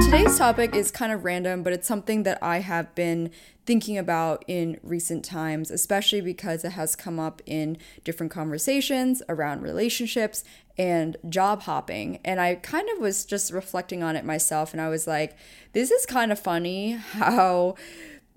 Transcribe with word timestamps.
Today's 0.00 0.38
topic 0.38 0.74
is 0.74 0.90
kind 0.90 1.12
of 1.12 1.24
random, 1.24 1.62
but 1.62 1.72
it's 1.72 1.86
something 1.86 2.22
that 2.22 2.38
I 2.42 2.58
have 2.58 2.94
been 2.94 3.30
thinking 3.66 3.98
about 3.98 4.44
in 4.46 4.78
recent 4.82 5.24
times, 5.24 5.70
especially 5.70 6.20
because 6.20 6.64
it 6.64 6.72
has 6.72 6.96
come 6.96 7.20
up 7.20 7.42
in 7.46 7.78
different 8.04 8.32
conversations 8.32 9.22
around 9.28 9.62
relationships 9.62 10.44
and 10.78 11.16
job 11.28 11.62
hopping. 11.62 12.18
And 12.24 12.40
I 12.40 12.56
kind 12.56 12.88
of 12.90 12.98
was 12.98 13.24
just 13.24 13.52
reflecting 13.52 14.02
on 14.02 14.16
it 14.16 14.24
myself, 14.24 14.72
and 14.72 14.80
I 14.80 14.88
was 14.88 15.06
like, 15.06 15.36
this 15.72 15.90
is 15.90 16.06
kind 16.06 16.32
of 16.32 16.38
funny 16.38 16.92
how 16.92 17.76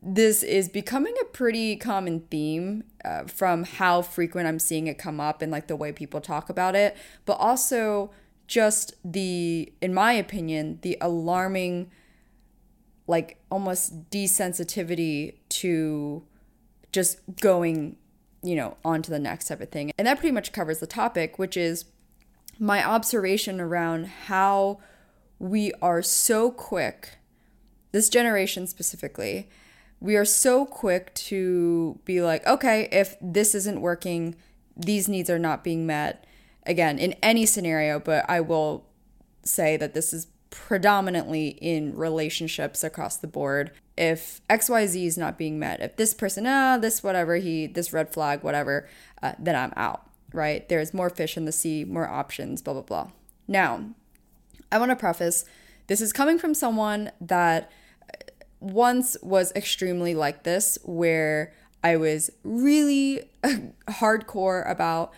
this 0.02 0.44
is 0.44 0.70
becoming 0.70 1.16
a 1.22 1.26
pretty 1.26 1.76
common 1.76 2.22
theme 2.30 2.84
uh, 3.04 3.24
from 3.24 3.64
how 3.64 4.02
frequent 4.02 4.48
I'm 4.48 4.60
seeing 4.60 4.88
it 4.88 4.98
come 4.98 5.20
up 5.20 5.42
and 5.42 5.52
like 5.52 5.68
the 5.68 5.76
way 5.76 5.92
people 5.92 6.22
talk 6.22 6.50
about 6.50 6.76
it, 6.76 6.96
but 7.26 7.34
also 7.34 8.12
just 8.48 8.94
the, 9.04 9.72
in 9.82 9.94
my 9.94 10.14
opinion, 10.14 10.80
the 10.82 10.98
alarming 11.02 11.90
like 13.08 13.40
almost 13.52 14.10
desensitivity 14.10 15.36
to 15.50 16.24
just 16.92 17.20
going, 17.40 17.98
you 18.42 18.56
know, 18.56 18.78
on 18.84 19.02
to 19.02 19.12
the 19.12 19.20
next 19.20 19.48
type 19.48 19.62
of 19.62 19.70
thing. 19.70 19.92
And 19.98 20.08
that 20.08 20.20
pretty 20.20 20.32
much 20.32 20.52
covers 20.52 20.80
the 20.80 20.88
topic, 20.88 21.38
which 21.38 21.56
is 21.56 21.86
my 22.58 22.84
observation 22.84 23.60
around 23.60 24.08
how 24.08 24.80
we 25.40 25.72
are 25.82 26.02
so 26.02 26.52
quick, 26.52 27.18
this 27.92 28.10
generation 28.10 28.68
specifically, 28.68 29.50
we 30.00 30.16
are 30.16 30.26
so 30.26 30.66
quick 30.66 31.14
to 31.16 32.00
be 32.06 32.22
like, 32.22 32.46
okay, 32.46 32.88
if 32.92 33.16
this 33.22 33.56
isn't 33.56 33.82
working, 33.82 34.36
these 34.76 35.08
needs 35.08 35.30
are 35.30 35.40
not 35.40 35.64
being 35.64 35.86
met. 35.86 36.26
Again, 36.66 36.98
in 37.00 37.14
any 37.22 37.46
scenario, 37.46 38.00
but 38.00 38.28
I 38.30 38.42
will 38.42 38.86
say 39.44 39.78
that 39.78 39.94
this 39.94 40.14
is 40.14 40.28
predominantly 40.50 41.50
in 41.50 41.96
relationships 41.96 42.84
across 42.84 43.18
the 43.18 43.28
board. 43.28 43.72
If 43.98 44.42
XYZ 44.50 45.06
is 45.06 45.18
not 45.18 45.38
being 45.38 45.60
met, 45.60 45.82
if 45.82 45.96
this 45.96 46.14
person, 46.14 46.48
ah, 46.48 46.78
this 46.78 47.04
whatever, 47.04 47.36
he, 47.36 47.68
this 47.68 47.94
red 47.94 48.12
flag, 48.12 48.42
whatever, 48.42 48.88
uh, 49.22 49.34
then 49.38 49.56
I'm 49.56 49.74
out, 49.76 50.10
right? 50.34 50.68
There's 50.68 50.94
more 50.94 51.10
fish 51.10 51.38
in 51.38 51.46
the 51.46 51.52
sea, 51.52 51.84
more 51.86 52.08
options, 52.08 52.62
blah, 52.62 52.74
blah, 52.74 52.82
blah. 52.82 53.08
Now, 53.48 53.86
I 54.72 54.78
want 54.78 54.92
to 54.92 54.96
preface 54.96 55.46
this 55.88 56.02
is 56.02 56.12
coming 56.12 56.40
from 56.40 56.54
someone 56.54 57.12
that 57.22 57.72
once 58.60 59.16
was 59.22 59.52
extremely 59.56 60.16
like 60.16 60.44
this, 60.44 60.80
where 60.84 61.54
I 61.84 61.98
was 61.98 62.32
really 62.44 63.30
hardcore 63.88 64.70
about 64.70 65.14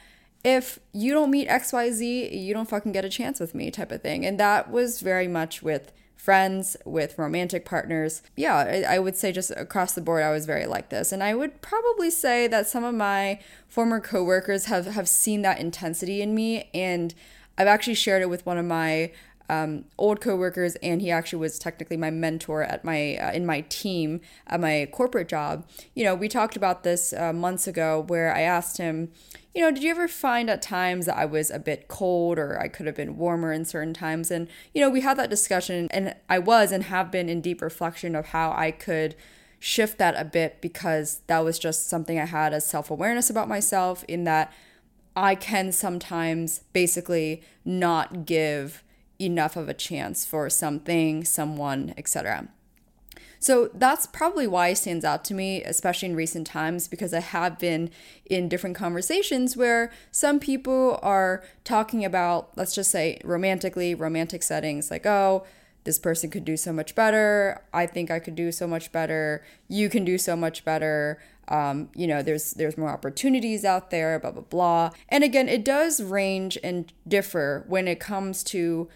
if 0.47 0.79
you 0.93 1.13
don't 1.13 1.29
meet 1.29 1.49
XYZ, 1.49 2.31
you 2.31 2.53
don't 2.53 2.69
fucking 2.69 2.93
get 2.93 3.03
a 3.03 3.09
chance 3.09 3.37
with 3.37 3.53
me, 3.53 3.69
type 3.69 3.91
of 3.91 4.01
thing. 4.01 4.25
And 4.25 4.39
that 4.39 4.71
was 4.71 5.01
very 5.01 5.27
much 5.27 5.61
with 5.61 5.91
friends, 6.15 6.77
with 6.85 7.19
romantic 7.19 7.65
partners. 7.65 8.21
Yeah, 8.37 8.55
I, 8.55 8.95
I, 8.95 8.99
would 8.99 9.17
say 9.17 9.33
just 9.33 9.51
across 9.51 9.93
the 9.93 9.99
board, 10.01 10.23
I 10.23 10.31
was 10.31 10.45
very 10.45 10.65
like 10.65 10.87
this. 10.87 11.11
And 11.11 11.21
I 11.21 11.35
would 11.35 11.61
probably 11.61 12.09
say 12.09 12.47
that 12.47 12.65
some 12.65 12.85
of 12.85 12.95
my 12.95 13.41
former 13.67 13.99
coworkers 13.99 14.65
have, 14.65 14.85
have 14.87 15.09
seen 15.09 15.41
that 15.41 15.59
intensity 15.59 16.21
in 16.21 16.33
me. 16.33 16.69
And 16.73 17.13
I've 17.57 17.67
actually 17.67 17.95
shared 17.95 18.21
it 18.21 18.29
with 18.29 18.45
one 18.45 18.57
of 18.57 18.65
my 18.65 19.11
um, 19.49 19.85
old 19.97 20.21
coworkers, 20.21 20.75
and 20.77 21.01
he 21.01 21.11
actually 21.11 21.39
was 21.39 21.57
technically 21.57 21.97
my 21.97 22.11
mentor 22.11 22.63
at 22.63 22.83
my 22.83 23.15
uh, 23.15 23.31
in 23.31 23.45
my 23.45 23.61
team 23.61 24.21
at 24.47 24.59
my 24.59 24.87
corporate 24.91 25.27
job. 25.27 25.65
You 25.95 26.03
know, 26.03 26.15
we 26.15 26.27
talked 26.27 26.55
about 26.55 26.83
this 26.83 27.13
uh, 27.13 27.33
months 27.33 27.67
ago, 27.67 28.03
where 28.07 28.35
I 28.35 28.41
asked 28.41 28.77
him, 28.77 29.11
you 29.55 29.61
know, 29.61 29.71
did 29.71 29.83
you 29.83 29.89
ever 29.91 30.07
find 30.07 30.49
at 30.49 30.61
times 30.61 31.07
that 31.07 31.17
I 31.17 31.25
was 31.25 31.49
a 31.49 31.59
bit 31.59 31.87
cold 31.87 32.37
or 32.37 32.59
I 32.59 32.67
could 32.67 32.85
have 32.85 32.95
been 32.95 33.17
warmer 33.17 33.51
in 33.51 33.65
certain 33.65 33.93
times? 33.93 34.29
And, 34.29 34.47
you 34.73 34.81
know, 34.81 34.89
we 34.89 35.01
had 35.01 35.17
that 35.17 35.31
discussion 35.31 35.87
and 35.89 36.15
I 36.29 36.39
was 36.39 36.71
and 36.71 36.83
have 36.83 37.09
been 37.09 37.27
in 37.27 37.41
deep 37.41 37.61
reflection 37.61 38.15
of 38.15 38.27
how 38.27 38.51
I 38.51 38.69
could 38.69 39.15
shift 39.59 39.97
that 39.97 40.13
a 40.15 40.23
bit 40.23 40.61
because 40.61 41.21
that 41.25 41.43
was 41.43 41.57
just 41.57 41.89
something 41.89 42.19
I 42.19 42.25
had 42.25 42.53
as 42.53 42.67
self 42.67 42.91
awareness 42.91 43.29
about 43.29 43.47
myself, 43.47 44.03
in 44.07 44.25
that 44.25 44.53
I 45.15 45.33
can 45.33 45.71
sometimes 45.71 46.59
basically 46.73 47.41
not 47.65 48.25
give 48.27 48.83
enough 49.19 49.55
of 49.55 49.69
a 49.69 49.73
chance 49.73 50.25
for 50.25 50.49
something, 50.49 51.23
someone, 51.25 51.93
etc. 51.97 52.47
So 53.39 53.69
that's 53.73 54.07
probably 54.07 54.47
why 54.47 54.69
it 54.69 54.77
stands 54.77 55.05
out 55.05 55.23
to 55.25 55.33
me, 55.33 55.63
especially 55.63 56.09
in 56.09 56.15
recent 56.15 56.47
times, 56.47 56.87
because 56.87 57.13
I 57.13 57.19
have 57.19 57.59
been 57.59 57.91
in 58.25 58.49
different 58.49 58.75
conversations 58.75 59.55
where 59.55 59.91
some 60.11 60.39
people 60.39 60.99
are 61.03 61.43
talking 61.63 62.03
about, 62.03 62.57
let's 62.57 62.73
just 62.73 62.91
say 62.91 63.19
romantically, 63.23 63.93
romantic 63.93 64.41
settings, 64.43 64.89
like, 64.89 65.05
oh, 65.05 65.45
this 65.83 65.99
person 65.99 66.29
could 66.29 66.43
do 66.43 66.57
so 66.57 66.73
much 66.73 66.95
better. 66.95 67.61
I 67.73 67.85
think 67.85 68.11
I 68.11 68.19
could 68.19 68.35
do 68.35 68.51
so 68.51 68.67
much 68.67 68.91
better. 68.91 69.45
You 69.69 69.87
can 69.87 70.03
do 70.03 70.17
so 70.17 70.35
much 70.35 70.65
better. 70.65 71.21
Um, 71.47 71.89
you 71.95 72.07
know, 72.07 72.21
there's 72.21 72.51
there's 72.55 72.77
more 72.77 72.89
opportunities 72.89 73.63
out 73.63 73.89
there, 73.89 74.19
blah 74.19 74.31
blah 74.31 74.41
blah. 74.41 74.89
And 75.07 75.23
again, 75.23 75.47
it 75.47 75.63
does 75.63 76.03
range 76.03 76.57
and 76.61 76.91
differ 77.07 77.63
when 77.67 77.87
it 77.87 78.01
comes 78.01 78.43
to 78.45 78.89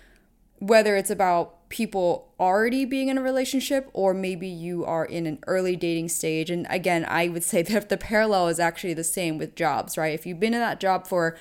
whether 0.61 0.95
it's 0.95 1.09
about 1.09 1.67
people 1.69 2.31
already 2.39 2.85
being 2.85 3.07
in 3.07 3.17
a 3.17 3.21
relationship 3.21 3.89
or 3.93 4.13
maybe 4.13 4.47
you 4.47 4.85
are 4.85 5.03
in 5.03 5.25
an 5.25 5.39
early 5.47 5.75
dating 5.75 6.07
stage. 6.07 6.51
And 6.51 6.67
again, 6.69 7.03
I 7.07 7.29
would 7.29 7.43
say 7.43 7.61
that 7.63 7.89
the 7.89 7.97
parallel 7.97 8.47
is 8.47 8.59
actually 8.59 8.93
the 8.93 9.03
same 9.03 9.39
with 9.39 9.55
jobs, 9.55 9.97
right? 9.97 10.13
If 10.13 10.27
you've 10.27 10.39
been 10.39 10.53
in 10.53 10.59
that 10.59 10.79
job 10.79 11.07
for 11.07 11.35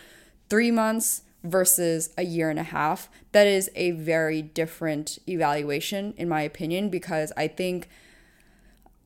three 0.49 0.71
months 0.71 1.23
versus 1.45 2.15
a 2.17 2.25
year 2.25 2.49
and 2.49 2.59
a 2.59 2.63
half, 2.65 3.11
that 3.33 3.47
is 3.47 3.71
a 3.75 3.91
very 3.91 4.41
different 4.41 5.19
evaluation, 5.29 6.15
in 6.17 6.27
my 6.27 6.41
opinion, 6.41 6.89
because 6.89 7.31
I 7.37 7.47
think 7.47 7.91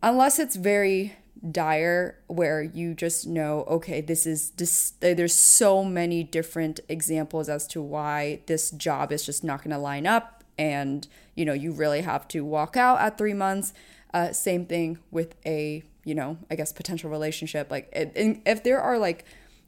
unless 0.00 0.38
it's 0.38 0.54
very 0.54 1.16
dire 1.50 2.18
where 2.26 2.62
you 2.62 2.94
just 2.94 3.26
know 3.26 3.64
okay 3.68 4.00
this 4.00 4.26
is 4.26 4.50
this 4.52 4.94
there's 5.00 5.34
so 5.34 5.84
many 5.84 6.22
different 6.22 6.80
examples 6.88 7.50
as 7.50 7.66
to 7.66 7.82
why 7.82 8.40
this 8.46 8.70
job 8.70 9.12
is 9.12 9.26
just 9.26 9.44
not 9.44 9.62
going 9.62 9.70
to 9.70 9.78
line 9.78 10.06
up 10.06 10.42
and 10.58 11.06
you 11.34 11.44
know 11.44 11.52
you 11.52 11.72
really 11.72 12.02
have 12.02 12.26
to 12.28 12.44
walk 12.44 12.76
out 12.76 13.00
at 13.00 13.18
three 13.18 13.34
months. 13.34 13.72
Uh, 14.12 14.32
same 14.32 14.64
thing 14.64 14.98
with 15.10 15.34
a 15.44 15.82
you 16.04 16.14
know 16.14 16.38
i 16.50 16.54
guess 16.54 16.72
potential 16.72 17.10
relationship. 17.10 17.70
Like 17.70 17.88
if 17.92 18.62
there 18.62 18.80
are 18.80 18.98
like 18.98 19.24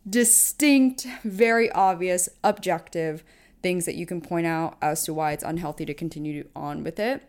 distinct 0.08 1.06
very 1.24 1.70
obvious 1.72 2.28
objective 2.44 3.24
things 3.62 3.86
that 3.86 3.96
you 3.96 4.06
can 4.06 4.20
point 4.20 4.46
out 4.46 4.76
as 4.80 5.02
to 5.04 5.12
why 5.12 5.32
it's 5.32 5.42
unhealthy 5.42 5.84
to 5.84 5.92
continue 5.92 6.46
on 6.54 6.84
with 6.84 7.00
it 7.00 7.28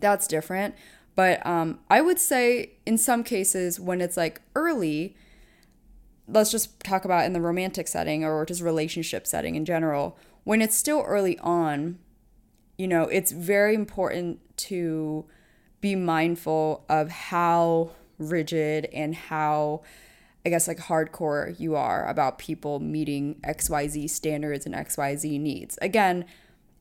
that's 0.00 0.26
different 0.26 0.74
but 1.14 1.44
um, 1.46 1.78
i 1.90 2.00
would 2.00 2.18
say 2.18 2.72
in 2.86 2.98
some 2.98 3.22
cases 3.22 3.78
when 3.78 4.00
it's 4.00 4.16
like 4.16 4.40
early 4.54 5.14
let's 6.28 6.50
just 6.50 6.78
talk 6.80 7.04
about 7.04 7.24
in 7.24 7.32
the 7.32 7.40
romantic 7.40 7.88
setting 7.88 8.24
or 8.24 8.44
just 8.46 8.62
relationship 8.62 9.26
setting 9.26 9.54
in 9.54 9.64
general 9.64 10.16
when 10.44 10.62
it's 10.62 10.76
still 10.76 11.02
early 11.06 11.38
on 11.40 11.98
you 12.82 12.88
know, 12.88 13.04
it's 13.04 13.32
very 13.32 13.74
important 13.76 14.40
to 14.56 15.24
be 15.80 15.94
mindful 15.94 16.84
of 16.88 17.10
how 17.10 17.90
rigid 18.18 18.86
and 18.92 19.14
how 19.14 19.82
I 20.44 20.48
guess 20.48 20.66
like 20.66 20.78
hardcore 20.78 21.58
you 21.60 21.76
are 21.76 22.08
about 22.08 22.38
people 22.38 22.80
meeting 22.80 23.36
XYZ 23.44 24.10
standards 24.10 24.66
and 24.66 24.74
XYZ 24.74 25.38
needs. 25.40 25.78
Again, 25.80 26.24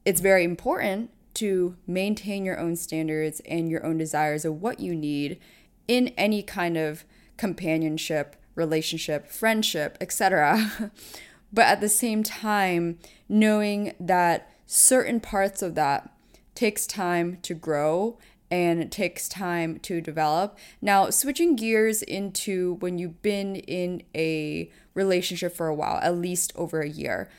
it's 0.04 0.22
very 0.22 0.44
important 0.44 1.12
to 1.42 1.76
maintain 1.88 2.46
your 2.46 2.60
own 2.60 2.76
standards 2.76 3.42
and 3.48 3.68
your 3.68 3.84
own 3.84 3.98
desires 3.98 4.46
of 4.46 4.62
what 4.62 4.80
you 4.80 4.94
need 4.94 5.40
in 5.88 6.10
any 6.10 6.44
kind 6.44 6.78
of 6.78 7.04
companionship, 7.36 8.36
relationship, 8.54 9.28
friendship, 9.28 9.98
etc. 10.00 10.92
but 11.52 11.66
at 11.66 11.82
the 11.82 11.90
same 11.90 12.22
time, 12.22 13.00
knowing 13.28 13.96
that 14.00 14.52
certain 14.68 15.20
parts 15.20 15.64
of 15.64 15.74
that 15.74 16.14
takes 16.54 16.86
time 16.86 17.40
to 17.42 17.56
grow 17.56 18.20
and 18.52 18.80
it 18.80 18.92
takes 18.92 19.28
time 19.28 19.80
to 19.80 20.00
develop. 20.00 20.56
Now, 20.80 21.10
switching 21.10 21.56
gears 21.56 22.04
into 22.04 22.76
when 22.82 23.00
you've 23.00 23.24
been 23.24 23.56
in 23.56 24.04
a 24.14 24.70
relationship 24.94 25.56
for 25.56 25.68
a 25.68 25.74
while, 25.74 25.98
at 26.04 26.16
least 26.16 26.54
over 26.56 26.82
a 26.82 26.90
year. 26.90 27.32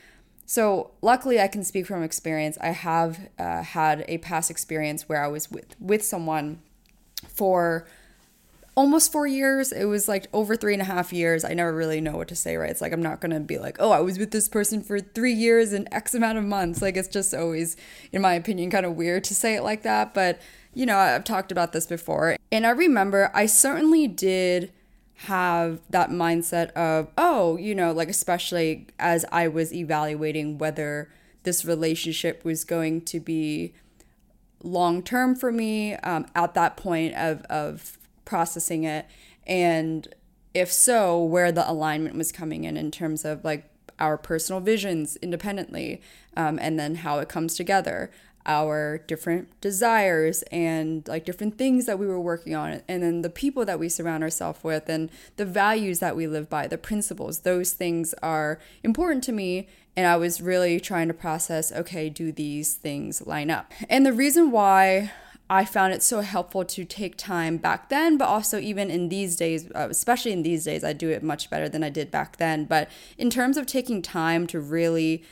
So, 0.45 0.91
luckily, 1.01 1.39
I 1.39 1.47
can 1.47 1.63
speak 1.63 1.87
from 1.87 2.03
experience. 2.03 2.57
I 2.59 2.69
have 2.69 3.29
uh, 3.39 3.63
had 3.63 4.03
a 4.07 4.17
past 4.19 4.51
experience 4.51 5.07
where 5.07 5.23
I 5.23 5.27
was 5.27 5.49
with 5.49 5.75
with 5.79 6.03
someone 6.03 6.61
for 7.27 7.87
almost 8.75 9.11
four 9.11 9.27
years. 9.27 9.71
It 9.71 9.85
was 9.85 10.07
like 10.07 10.27
over 10.33 10.55
three 10.55 10.73
and 10.73 10.81
a 10.81 10.85
half 10.85 11.13
years. 11.13 11.43
I 11.43 11.53
never 11.53 11.73
really 11.73 12.01
know 12.01 12.17
what 12.17 12.27
to 12.29 12.35
say, 12.35 12.57
right? 12.57 12.69
It's 12.69 12.81
like 12.81 12.91
I'm 12.91 13.01
not 13.01 13.21
gonna 13.21 13.39
be 13.39 13.57
like, 13.57 13.77
oh, 13.79 13.91
I 13.91 13.99
was 13.99 14.17
with 14.17 14.31
this 14.31 14.49
person 14.49 14.81
for 14.81 14.99
three 14.99 15.33
years 15.33 15.73
and 15.73 15.87
X 15.91 16.13
amount 16.13 16.37
of 16.37 16.43
months. 16.43 16.81
Like 16.81 16.97
it's 16.97 17.07
just 17.07 17.33
always, 17.33 17.75
in 18.11 18.21
my 18.21 18.33
opinion, 18.33 18.69
kind 18.69 18.85
of 18.85 18.95
weird 18.95 19.23
to 19.25 19.35
say 19.35 19.55
it 19.55 19.63
like 19.63 19.83
that. 19.83 20.13
But 20.13 20.41
you 20.73 20.85
know, 20.85 20.97
I've 20.97 21.23
talked 21.23 21.51
about 21.51 21.71
this 21.71 21.85
before. 21.85 22.35
And 22.51 22.65
I 22.65 22.71
remember 22.71 23.31
I 23.33 23.45
certainly 23.45 24.07
did 24.07 24.71
have 25.15 25.79
that 25.89 26.09
mindset 26.09 26.71
of, 26.71 27.07
oh, 27.17 27.57
you 27.57 27.75
know, 27.75 27.91
like 27.91 28.09
especially 28.09 28.87
as 28.99 29.25
I 29.31 29.47
was 29.47 29.73
evaluating 29.73 30.57
whether 30.57 31.09
this 31.43 31.63
relationship 31.63 32.43
was 32.43 32.63
going 32.63 33.01
to 33.01 33.19
be 33.19 33.73
long 34.63 35.03
term 35.03 35.35
for 35.35 35.51
me 35.51 35.95
um, 35.95 36.25
at 36.35 36.53
that 36.53 36.77
point 36.77 37.15
of, 37.15 37.43
of 37.43 37.97
processing 38.25 38.83
it. 38.83 39.05
And 39.45 40.07
if 40.53 40.71
so 40.71 41.21
where 41.21 41.51
the 41.51 41.69
alignment 41.69 42.15
was 42.15 42.31
coming 42.31 42.63
in 42.63 42.77
in 42.77 42.91
terms 42.91 43.25
of 43.25 43.43
like 43.43 43.69
our 43.99 44.17
personal 44.17 44.59
visions 44.59 45.17
independently 45.17 46.01
um, 46.35 46.57
and 46.59 46.79
then 46.79 46.95
how 46.95 47.19
it 47.19 47.29
comes 47.29 47.55
together 47.55 48.11
our 48.45 48.99
different 49.07 49.49
desires 49.61 50.41
and 50.43 51.07
like 51.07 51.25
different 51.25 51.57
things 51.57 51.85
that 51.85 51.97
we 51.97 52.07
were 52.07 52.19
working 52.19 52.53
on 52.53 52.81
and 52.87 53.03
then 53.03 53.21
the 53.21 53.29
people 53.29 53.65
that 53.65 53.79
we 53.79 53.87
surround 53.87 54.23
ourselves 54.23 54.63
with 54.63 54.89
and 54.89 55.09
the 55.37 55.45
values 55.45 55.99
that 55.99 56.15
we 56.15 56.27
live 56.27 56.49
by 56.49 56.67
the 56.67 56.77
principles 56.77 57.39
those 57.39 57.71
things 57.73 58.13
are 58.21 58.59
important 58.83 59.23
to 59.23 59.31
me 59.31 59.67
and 59.95 60.07
I 60.07 60.17
was 60.17 60.41
really 60.41 60.79
trying 60.79 61.07
to 61.07 61.13
process 61.13 61.71
okay 61.71 62.09
do 62.09 62.31
these 62.31 62.75
things 62.75 63.25
line 63.25 63.49
up 63.49 63.71
and 63.89 64.05
the 64.05 64.13
reason 64.13 64.51
why 64.51 65.11
I 65.49 65.65
found 65.65 65.93
it 65.93 66.01
so 66.01 66.21
helpful 66.21 66.63
to 66.65 66.85
take 66.85 67.15
time 67.15 67.57
back 67.57 67.89
then, 67.89 68.17
but 68.17 68.27
also 68.27 68.59
even 68.59 68.89
in 68.89 69.09
these 69.09 69.35
days, 69.35 69.69
uh, 69.75 69.87
especially 69.89 70.31
in 70.31 70.41
these 70.41 70.63
days, 70.63 70.83
I 70.83 70.93
do 70.93 71.09
it 71.09 71.21
much 71.21 71.49
better 71.49 71.67
than 71.67 71.83
I 71.83 71.89
did 71.89 72.09
back 72.09 72.37
then. 72.37 72.65
But 72.65 72.89
in 73.17 73.29
terms 73.29 73.57
of 73.57 73.67
taking 73.67 74.01
time 74.01 74.47
to 74.47 74.59
really 74.59 75.23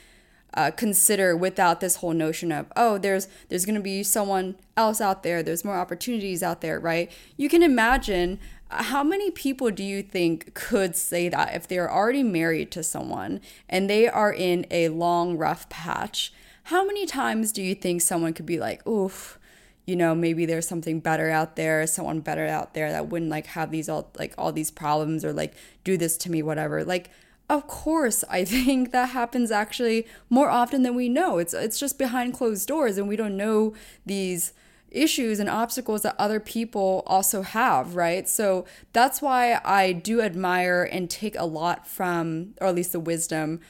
uh, 0.54 0.70
consider 0.70 1.36
without 1.36 1.80
this 1.80 1.96
whole 1.96 2.12
notion 2.12 2.52
of 2.52 2.70
oh 2.76 2.98
there's 2.98 3.28
there's 3.48 3.64
going 3.64 3.74
to 3.74 3.80
be 3.80 4.02
someone 4.02 4.56
else 4.76 5.00
out 5.00 5.22
there 5.22 5.42
there's 5.42 5.64
more 5.64 5.76
opportunities 5.76 6.42
out 6.42 6.60
there 6.60 6.78
right? 6.78 7.10
You 7.36 7.48
can 7.48 7.62
imagine 7.62 8.38
uh, 8.70 8.82
how 8.84 9.02
many 9.02 9.30
people 9.30 9.70
do 9.70 9.82
you 9.82 10.02
think 10.02 10.54
could 10.54 10.96
say 10.96 11.28
that 11.28 11.54
if 11.54 11.66
they're 11.66 11.90
already 11.90 12.22
married 12.22 12.70
to 12.72 12.82
someone 12.82 13.40
and 13.68 13.88
they 13.88 14.08
are 14.08 14.32
in 14.32 14.66
a 14.70 14.88
long 14.88 15.36
rough 15.36 15.68
patch? 15.68 16.32
How 16.64 16.84
many 16.84 17.06
times 17.06 17.52
do 17.52 17.62
you 17.62 17.74
think 17.74 18.02
someone 18.02 18.34
could 18.34 18.46
be 18.46 18.58
like 18.58 18.86
oof 18.86 19.38
you 19.86 19.96
know 19.96 20.14
maybe 20.14 20.46
there's 20.46 20.68
something 20.68 21.00
better 21.00 21.30
out 21.30 21.56
there 21.56 21.86
someone 21.86 22.20
better 22.20 22.46
out 22.46 22.74
there 22.74 22.90
that 22.92 23.08
wouldn't 23.08 23.30
like 23.30 23.46
have 23.46 23.70
these 23.70 23.88
all 23.88 24.10
like 24.16 24.34
all 24.38 24.52
these 24.52 24.70
problems 24.70 25.24
or 25.24 25.32
like 25.32 25.54
do 25.84 25.96
this 25.96 26.16
to 26.16 26.30
me 26.30 26.42
whatever 26.42 26.84
like 26.84 27.10
of 27.52 27.66
course 27.66 28.24
i 28.28 28.44
think 28.54 28.90
that 28.92 29.10
happens 29.10 29.50
actually 29.50 30.06
more 30.28 30.48
often 30.48 30.82
than 30.82 30.94
we 30.94 31.08
know 31.08 31.38
it's 31.38 31.54
it's 31.54 31.78
just 31.78 31.98
behind 31.98 32.34
closed 32.34 32.66
doors 32.66 32.98
and 32.98 33.08
we 33.08 33.16
don't 33.16 33.36
know 33.36 33.74
these 34.06 34.52
issues 34.92 35.40
and 35.40 35.48
obstacles 35.48 36.02
that 36.02 36.14
other 36.18 36.40
people 36.40 37.02
also 37.06 37.42
have, 37.42 37.96
right? 37.96 38.28
So 38.28 38.64
that's 38.92 39.20
why 39.20 39.60
I 39.64 39.92
do 39.92 40.20
admire 40.20 40.84
and 40.84 41.10
take 41.10 41.36
a 41.36 41.44
lot 41.44 41.86
from, 41.86 42.54
or 42.60 42.68
at 42.68 42.74
least 42.74 42.92
the 42.92 43.00
wisdom 43.00 43.60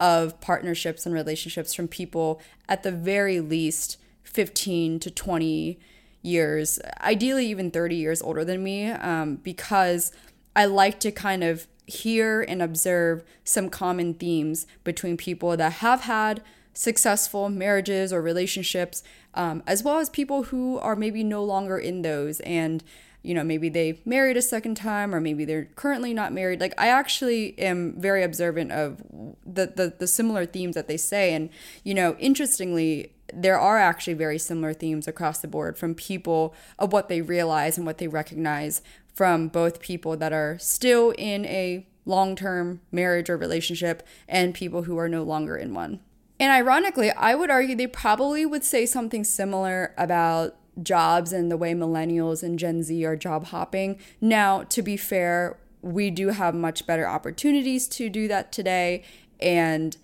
of 0.00 0.40
partnerships 0.40 1.04
and 1.04 1.14
relationships 1.14 1.74
from 1.74 1.88
people 1.88 2.40
at 2.68 2.82
the 2.82 2.92
very 2.92 3.40
least 3.40 3.98
15 4.22 5.00
to 5.00 5.10
20 5.10 5.78
years, 6.22 6.78
ideally 7.00 7.46
even 7.46 7.70
30 7.70 7.96
years 7.96 8.22
older 8.22 8.44
than 8.44 8.62
me, 8.62 8.90
um, 8.90 9.36
because 9.36 10.12
I 10.54 10.66
like 10.66 11.00
to 11.00 11.10
kind 11.10 11.42
of 11.42 11.66
hear 11.88 12.42
and 12.42 12.62
observe 12.62 13.24
some 13.44 13.68
common 13.68 14.14
themes 14.14 14.66
between 14.84 15.16
people 15.16 15.56
that 15.56 15.74
have 15.74 16.02
had 16.02 16.42
successful 16.74 17.48
marriages 17.48 18.12
or 18.12 18.22
relationships, 18.22 19.02
um, 19.34 19.62
as 19.66 19.82
well 19.82 19.98
as 19.98 20.08
people 20.08 20.44
who 20.44 20.78
are 20.78 20.94
maybe 20.94 21.24
no 21.24 21.42
longer 21.42 21.78
in 21.78 22.02
those 22.02 22.40
and 22.40 22.84
you 23.22 23.34
know 23.34 23.42
maybe 23.42 23.68
they 23.68 24.00
married 24.04 24.36
a 24.36 24.42
second 24.42 24.76
time 24.76 25.12
or 25.12 25.20
maybe 25.20 25.44
they're 25.44 25.68
currently 25.74 26.14
not 26.14 26.32
married. 26.32 26.60
Like 26.60 26.74
i 26.78 26.88
actually 26.88 27.58
am 27.58 27.94
very 27.98 28.22
observant 28.22 28.70
of 28.70 29.02
the 29.44 29.66
the, 29.66 29.94
the 29.98 30.06
similar 30.06 30.46
themes 30.46 30.76
that 30.76 30.86
they 30.86 30.96
say. 30.96 31.34
And 31.34 31.50
you 31.82 31.94
know 31.94 32.16
interestingly 32.20 33.12
there 33.32 33.58
are 33.58 33.78
actually 33.78 34.14
very 34.14 34.38
similar 34.38 34.72
themes 34.72 35.06
across 35.06 35.38
the 35.40 35.48
board 35.48 35.76
from 35.76 35.94
people 35.94 36.54
of 36.78 36.92
what 36.92 37.08
they 37.08 37.20
realize 37.20 37.76
and 37.76 37.86
what 37.86 37.98
they 37.98 38.08
recognize 38.08 38.80
from 39.18 39.48
both 39.48 39.80
people 39.80 40.16
that 40.16 40.32
are 40.32 40.56
still 40.60 41.10
in 41.18 41.44
a 41.46 41.84
long 42.06 42.36
term 42.36 42.80
marriage 42.92 43.28
or 43.28 43.36
relationship 43.36 44.06
and 44.28 44.54
people 44.54 44.84
who 44.84 44.96
are 44.96 45.08
no 45.08 45.24
longer 45.24 45.56
in 45.56 45.74
one. 45.74 45.98
And 46.38 46.52
ironically, 46.52 47.10
I 47.10 47.34
would 47.34 47.50
argue 47.50 47.74
they 47.74 47.88
probably 47.88 48.46
would 48.46 48.62
say 48.62 48.86
something 48.86 49.24
similar 49.24 49.92
about 49.98 50.54
jobs 50.80 51.32
and 51.32 51.50
the 51.50 51.56
way 51.56 51.74
millennials 51.74 52.44
and 52.44 52.60
Gen 52.60 52.84
Z 52.84 53.04
are 53.04 53.16
job 53.16 53.46
hopping. 53.46 53.98
Now, 54.20 54.62
to 54.62 54.82
be 54.82 54.96
fair, 54.96 55.58
we 55.82 56.12
do 56.12 56.28
have 56.28 56.54
much 56.54 56.86
better 56.86 57.08
opportunities 57.08 57.88
to 57.88 58.08
do 58.08 58.28
that 58.28 58.52
today. 58.52 59.02
And 59.40 59.96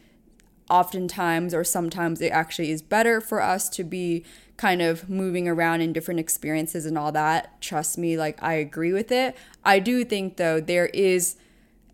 oftentimes 0.68 1.54
or 1.54 1.62
sometimes 1.62 2.20
it 2.20 2.30
actually 2.30 2.72
is 2.72 2.82
better 2.82 3.20
for 3.20 3.40
us 3.40 3.68
to 3.68 3.84
be 3.84 4.24
kind 4.64 4.80
of 4.80 5.10
moving 5.10 5.46
around 5.46 5.82
in 5.82 5.92
different 5.92 6.18
experiences 6.18 6.86
and 6.86 6.96
all 6.96 7.12
that. 7.12 7.60
Trust 7.60 7.98
me, 7.98 8.16
like 8.16 8.42
I 8.42 8.54
agree 8.54 8.94
with 8.94 9.12
it. 9.12 9.36
I 9.62 9.78
do 9.78 10.06
think 10.06 10.38
though 10.38 10.58
there 10.58 10.86
is 10.86 11.36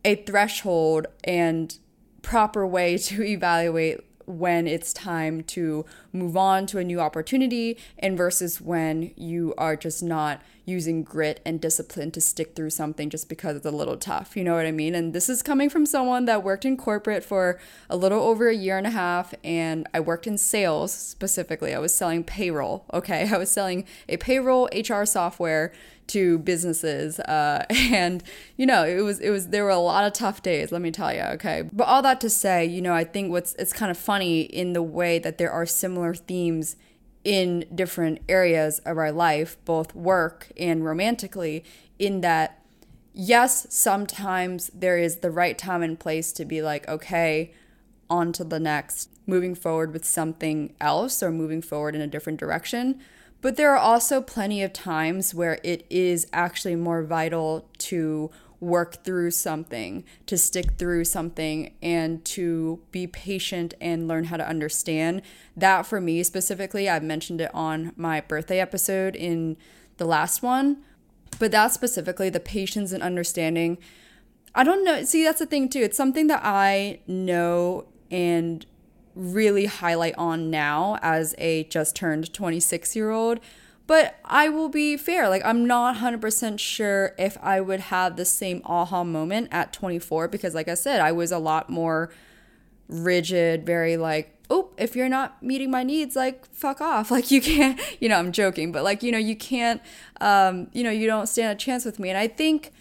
a 0.05 0.15
threshold 0.15 1.09
and 1.25 1.77
proper 2.23 2.65
way 2.65 2.97
to 3.09 3.25
evaluate 3.25 3.99
when 4.25 4.69
it's 4.69 4.93
time 4.93 5.43
to 5.43 5.85
move 6.13 6.37
on 6.37 6.65
to 6.67 6.79
a 6.79 6.85
new 6.85 7.01
opportunity 7.01 7.77
and 7.99 8.17
versus 8.17 8.61
when 8.61 9.13
you 9.17 9.53
are 9.59 9.75
just 9.75 10.01
not 10.01 10.41
using 10.71 11.03
grit 11.03 11.41
and 11.45 11.61
discipline 11.61 12.11
to 12.13 12.21
stick 12.21 12.55
through 12.55 12.71
something 12.71 13.11
just 13.11 13.29
because 13.29 13.57
it's 13.57 13.67
a 13.67 13.71
little 13.71 13.97
tough. 13.97 14.37
You 14.37 14.45
know 14.45 14.55
what 14.55 14.67
I 14.67 14.73
mean? 14.73 14.95
And 14.95 15.13
this 15.13 15.29
is 15.29 15.43
coming 15.43 15.69
from 15.69 15.85
someone 15.85 16.25
that 16.25 16.43
worked 16.43 16.65
in 16.65 16.77
corporate 16.77 17.25
for 17.25 17.59
a 17.91 17.97
little 17.97 18.23
over 18.23 18.49
a 18.49 18.55
year 18.55 18.79
and 18.79 18.87
a 18.87 18.91
half 18.91 19.35
and 19.45 19.87
I 19.93 20.01
worked 20.01 20.27
in 20.27 20.39
sales 20.39 20.93
specifically. 20.93 21.75
I 21.75 21.79
was 21.79 21.95
selling 21.95 22.25
payroll, 22.25 22.87
okay? 22.95 23.29
I 23.33 23.37
was 23.37 23.51
selling 23.51 23.85
a 24.09 24.17
payroll 24.17 24.69
HR 24.75 25.05
software 25.05 25.73
to 26.11 26.39
businesses 26.41 27.21
uh, 27.21 27.65
and 27.71 28.23
you 28.57 28.67
know 28.67 28.85
it 28.85 29.03
was 29.03 29.21
it 29.21 29.31
was 29.31 29.49
there 29.49 29.63
were 29.63 29.71
a 29.71 29.79
lot 29.79 30.05
of 30.05 30.13
tough 30.13 30.43
days 30.43 30.73
let 30.73 30.83
me 30.83 30.91
tell 30.91 31.15
you 31.15 31.21
okay 31.21 31.63
but 31.73 31.85
all 31.85 32.03
that 32.03 32.21
to 32.21 32.29
say 32.29 32.65
you 32.65 32.83
know 32.83 32.93
i 32.93 33.05
think 33.05 33.31
what's 33.31 33.55
it's 33.55 33.73
kind 33.73 33.93
of 33.93 33.97
funny 33.97 34.41
in 34.41 34.73
the 34.73 34.83
way 34.83 35.21
that 35.21 35.39
there 35.39 35.53
are 35.53 35.65
similar 35.65 36.13
themes 36.13 36.75
in 37.25 37.65
different 37.75 38.19
areas 38.29 38.79
of 38.81 38.97
our 38.97 39.13
life 39.13 39.57
both 39.65 39.95
work 39.95 40.51
and 40.57 40.85
romantically 40.85 41.63
in 41.99 42.21
that 42.23 42.63
yes 43.13 43.67
sometimes 43.69 44.71
there 44.73 44.97
is 44.97 45.17
the 45.17 45.31
right 45.31 45.59
time 45.59 45.83
and 45.83 46.01
place 46.01 46.33
to 46.33 46.45
be 46.45 46.63
like 46.63 46.89
okay 46.89 47.53
on 48.09 48.33
to 48.33 48.43
the 48.43 48.59
next 48.59 49.11
moving 49.27 49.55
forward 49.55 49.93
with 49.93 50.05
something 50.05 50.75
else 50.81 51.23
or 51.23 51.31
moving 51.31 51.63
forward 51.63 51.95
in 51.95 52.03
a 52.03 52.07
different 52.07 52.41
direction. 52.41 53.01
But 53.41 53.57
there 53.57 53.73
are 53.73 53.79
also 53.79 54.21
plenty 54.21 54.63
of 54.63 54.75
times 54.75 55.35
where 55.35 55.59
it 55.65 55.87
is 55.89 56.27
actually 56.33 56.77
more 56.77 57.03
vital 57.03 57.69
to 57.79 58.31
work 58.61 59.03
through 59.05 59.31
something, 59.31 60.05
to 60.27 60.37
stick 60.37 60.73
through 60.73 61.05
something, 61.05 61.75
and 61.83 62.25
to 62.27 62.81
be 62.93 63.07
patient 63.07 63.75
and 63.81 64.07
learn 64.07 64.25
how 64.25 64.37
to 64.37 64.47
understand. 64.47 65.23
That 65.57 65.87
for 65.87 66.01
me 66.01 66.23
specifically, 66.23 66.89
I've 66.89 67.03
mentioned 67.03 67.41
it 67.41 67.51
on 67.55 67.93
my 67.97 68.21
birthday 68.21 68.61
episode 68.61 69.17
in 69.17 69.57
the 69.97 70.05
last 70.05 70.43
one, 70.43 70.79
but 71.39 71.51
that 71.53 71.73
specifically, 71.73 72.29
the 72.29 72.41
patience 72.41 72.93
and 72.93 73.03
understanding. 73.03 73.79
I 74.55 74.65
don't 74.65 74.85
know. 74.85 75.05
See, 75.05 75.25
that's 75.25 75.39
the 75.39 75.47
thing 75.47 75.69
too. 75.69 75.81
It's 75.81 75.97
something 75.97 76.27
that 76.27 76.41
I 76.45 77.01
know 77.07 77.87
and 78.11 78.67
really 79.15 79.67
highlight 79.67 80.15
on 80.17 80.51
now 80.51 80.99
as 81.03 81.35
a 81.39 81.65
just 81.65 81.97
turned 81.97 82.33
26 82.33 82.95
year 82.97 83.11
old. 83.11 83.41
But 83.91 84.21
I 84.25 84.49
will 84.49 84.69
be 84.69 84.97
fair, 84.97 85.29
like, 85.29 85.43
I'm 85.45 85.67
not 85.67 85.97
100% 85.97 86.61
sure 86.61 87.13
if 87.19 87.37
I 87.43 87.61
would 87.61 87.81
have 87.81 88.15
the 88.15 88.25
same 88.25 88.63
aha 88.65 89.03
moment 89.03 89.49
at 89.51 89.73
24 89.73 90.29
because, 90.29 90.55
like 90.55 90.69
I 90.69 90.75
said, 90.75 91.01
I 91.01 91.11
was 91.11 91.33
a 91.33 91.41
lot 91.41 91.69
more 91.69 92.13
rigid, 92.87 93.67
very 93.67 93.97
like, 93.97 94.39
oh, 94.49 94.71
if 94.79 94.95
you're 94.95 95.09
not 95.09 95.43
meeting 95.43 95.73
my 95.73 95.83
needs, 95.83 96.15
like, 96.15 96.47
fuck 96.55 96.81
off. 96.81 97.11
Like, 97.17 97.33
you 97.33 97.41
can't, 97.41 97.81
you 97.99 98.09
know, 98.09 98.15
I'm 98.15 98.31
joking, 98.31 98.71
but 98.71 98.85
like, 98.85 99.03
you 99.03 99.11
know, 99.11 99.19
you 99.19 99.35
can't, 99.35 99.83
um, 100.21 100.69
you 100.73 100.85
know, 100.85 100.93
you 100.93 101.09
don't 101.09 101.27
stand 101.27 101.51
a 101.51 101.61
chance 101.61 101.85
with 101.85 101.99
me. 101.99 102.11
And 102.11 102.19
I 102.19 102.29
think 102.29 102.73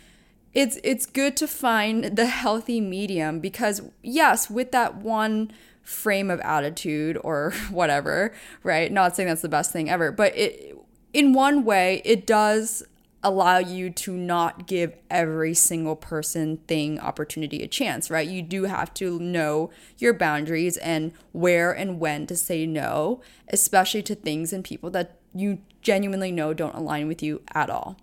it's 0.54 0.78
it's 0.84 1.08
good 1.08 1.36
to 1.38 1.48
find 1.48 2.18
the 2.18 2.28
healthy 2.28 2.82
medium 2.82 3.40
because 3.40 3.82
yes, 4.04 4.48
with 4.48 4.72
that 4.74 4.98
one 4.98 5.52
frame 5.82 6.30
of 6.30 6.40
attitude 6.42 7.18
or 7.24 7.52
whatever, 7.72 8.32
right? 8.62 8.92
Not 8.92 9.16
saying 9.16 9.28
that's 9.28 9.42
the 9.42 9.50
best 9.50 9.72
thing 9.72 9.90
ever, 9.90 10.12
but 10.12 10.38
it 10.38 10.76
in 11.14 11.34
one 11.34 11.64
way 11.64 12.02
it 12.06 12.26
does 12.26 12.84
allow 13.22 13.58
you 13.58 13.90
to 13.90 14.16
not 14.16 14.66
give 14.66 14.96
every 15.10 15.54
single 15.54 15.96
person 15.96 16.58
thing 16.68 17.00
opportunity 17.00 17.62
a 17.62 17.68
chance 17.68 18.10
right? 18.10 18.28
You 18.28 18.42
do 18.42 18.64
have 18.64 18.94
to 18.96 19.20
know 19.20 19.70
your 19.98 20.14
boundaries 20.14 20.78
and 20.78 21.12
where 21.32 21.72
and 21.72 22.00
when 22.00 22.28
to 22.28 22.36
say 22.36 22.66
no 22.66 23.22
especially 23.50 24.04
to 24.04 24.16
things 24.16 24.54
and 24.54 24.64
people 24.64 24.90
that 24.92 25.18
you 25.34 25.60
genuinely 25.82 26.32
know 26.32 26.54
don't 26.54 26.76
align 26.76 27.08
with 27.08 27.22
you 27.22 27.42
at 27.54 27.70
all. 27.70 27.98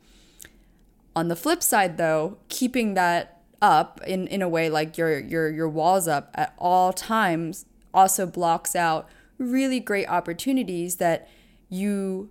On 1.14 1.28
the 1.28 1.36
flip 1.36 1.62
side 1.62 1.96
though 1.96 2.38
keeping 2.48 2.94
that 2.94 3.42
up 3.62 4.00
in, 4.06 4.26
in 4.26 4.42
a 4.42 4.48
way 4.48 4.68
like 4.68 4.98
your 4.98 5.18
your 5.18 5.48
your 5.48 5.68
walls 5.68 6.06
up 6.06 6.30
at 6.34 6.54
all 6.58 6.92
times 6.92 7.64
also 7.94 8.26
blocks 8.26 8.76
out 8.76 9.08
really 9.38 9.80
great 9.80 10.06
opportunities 10.08 10.96
that 10.96 11.28
you 11.68 12.28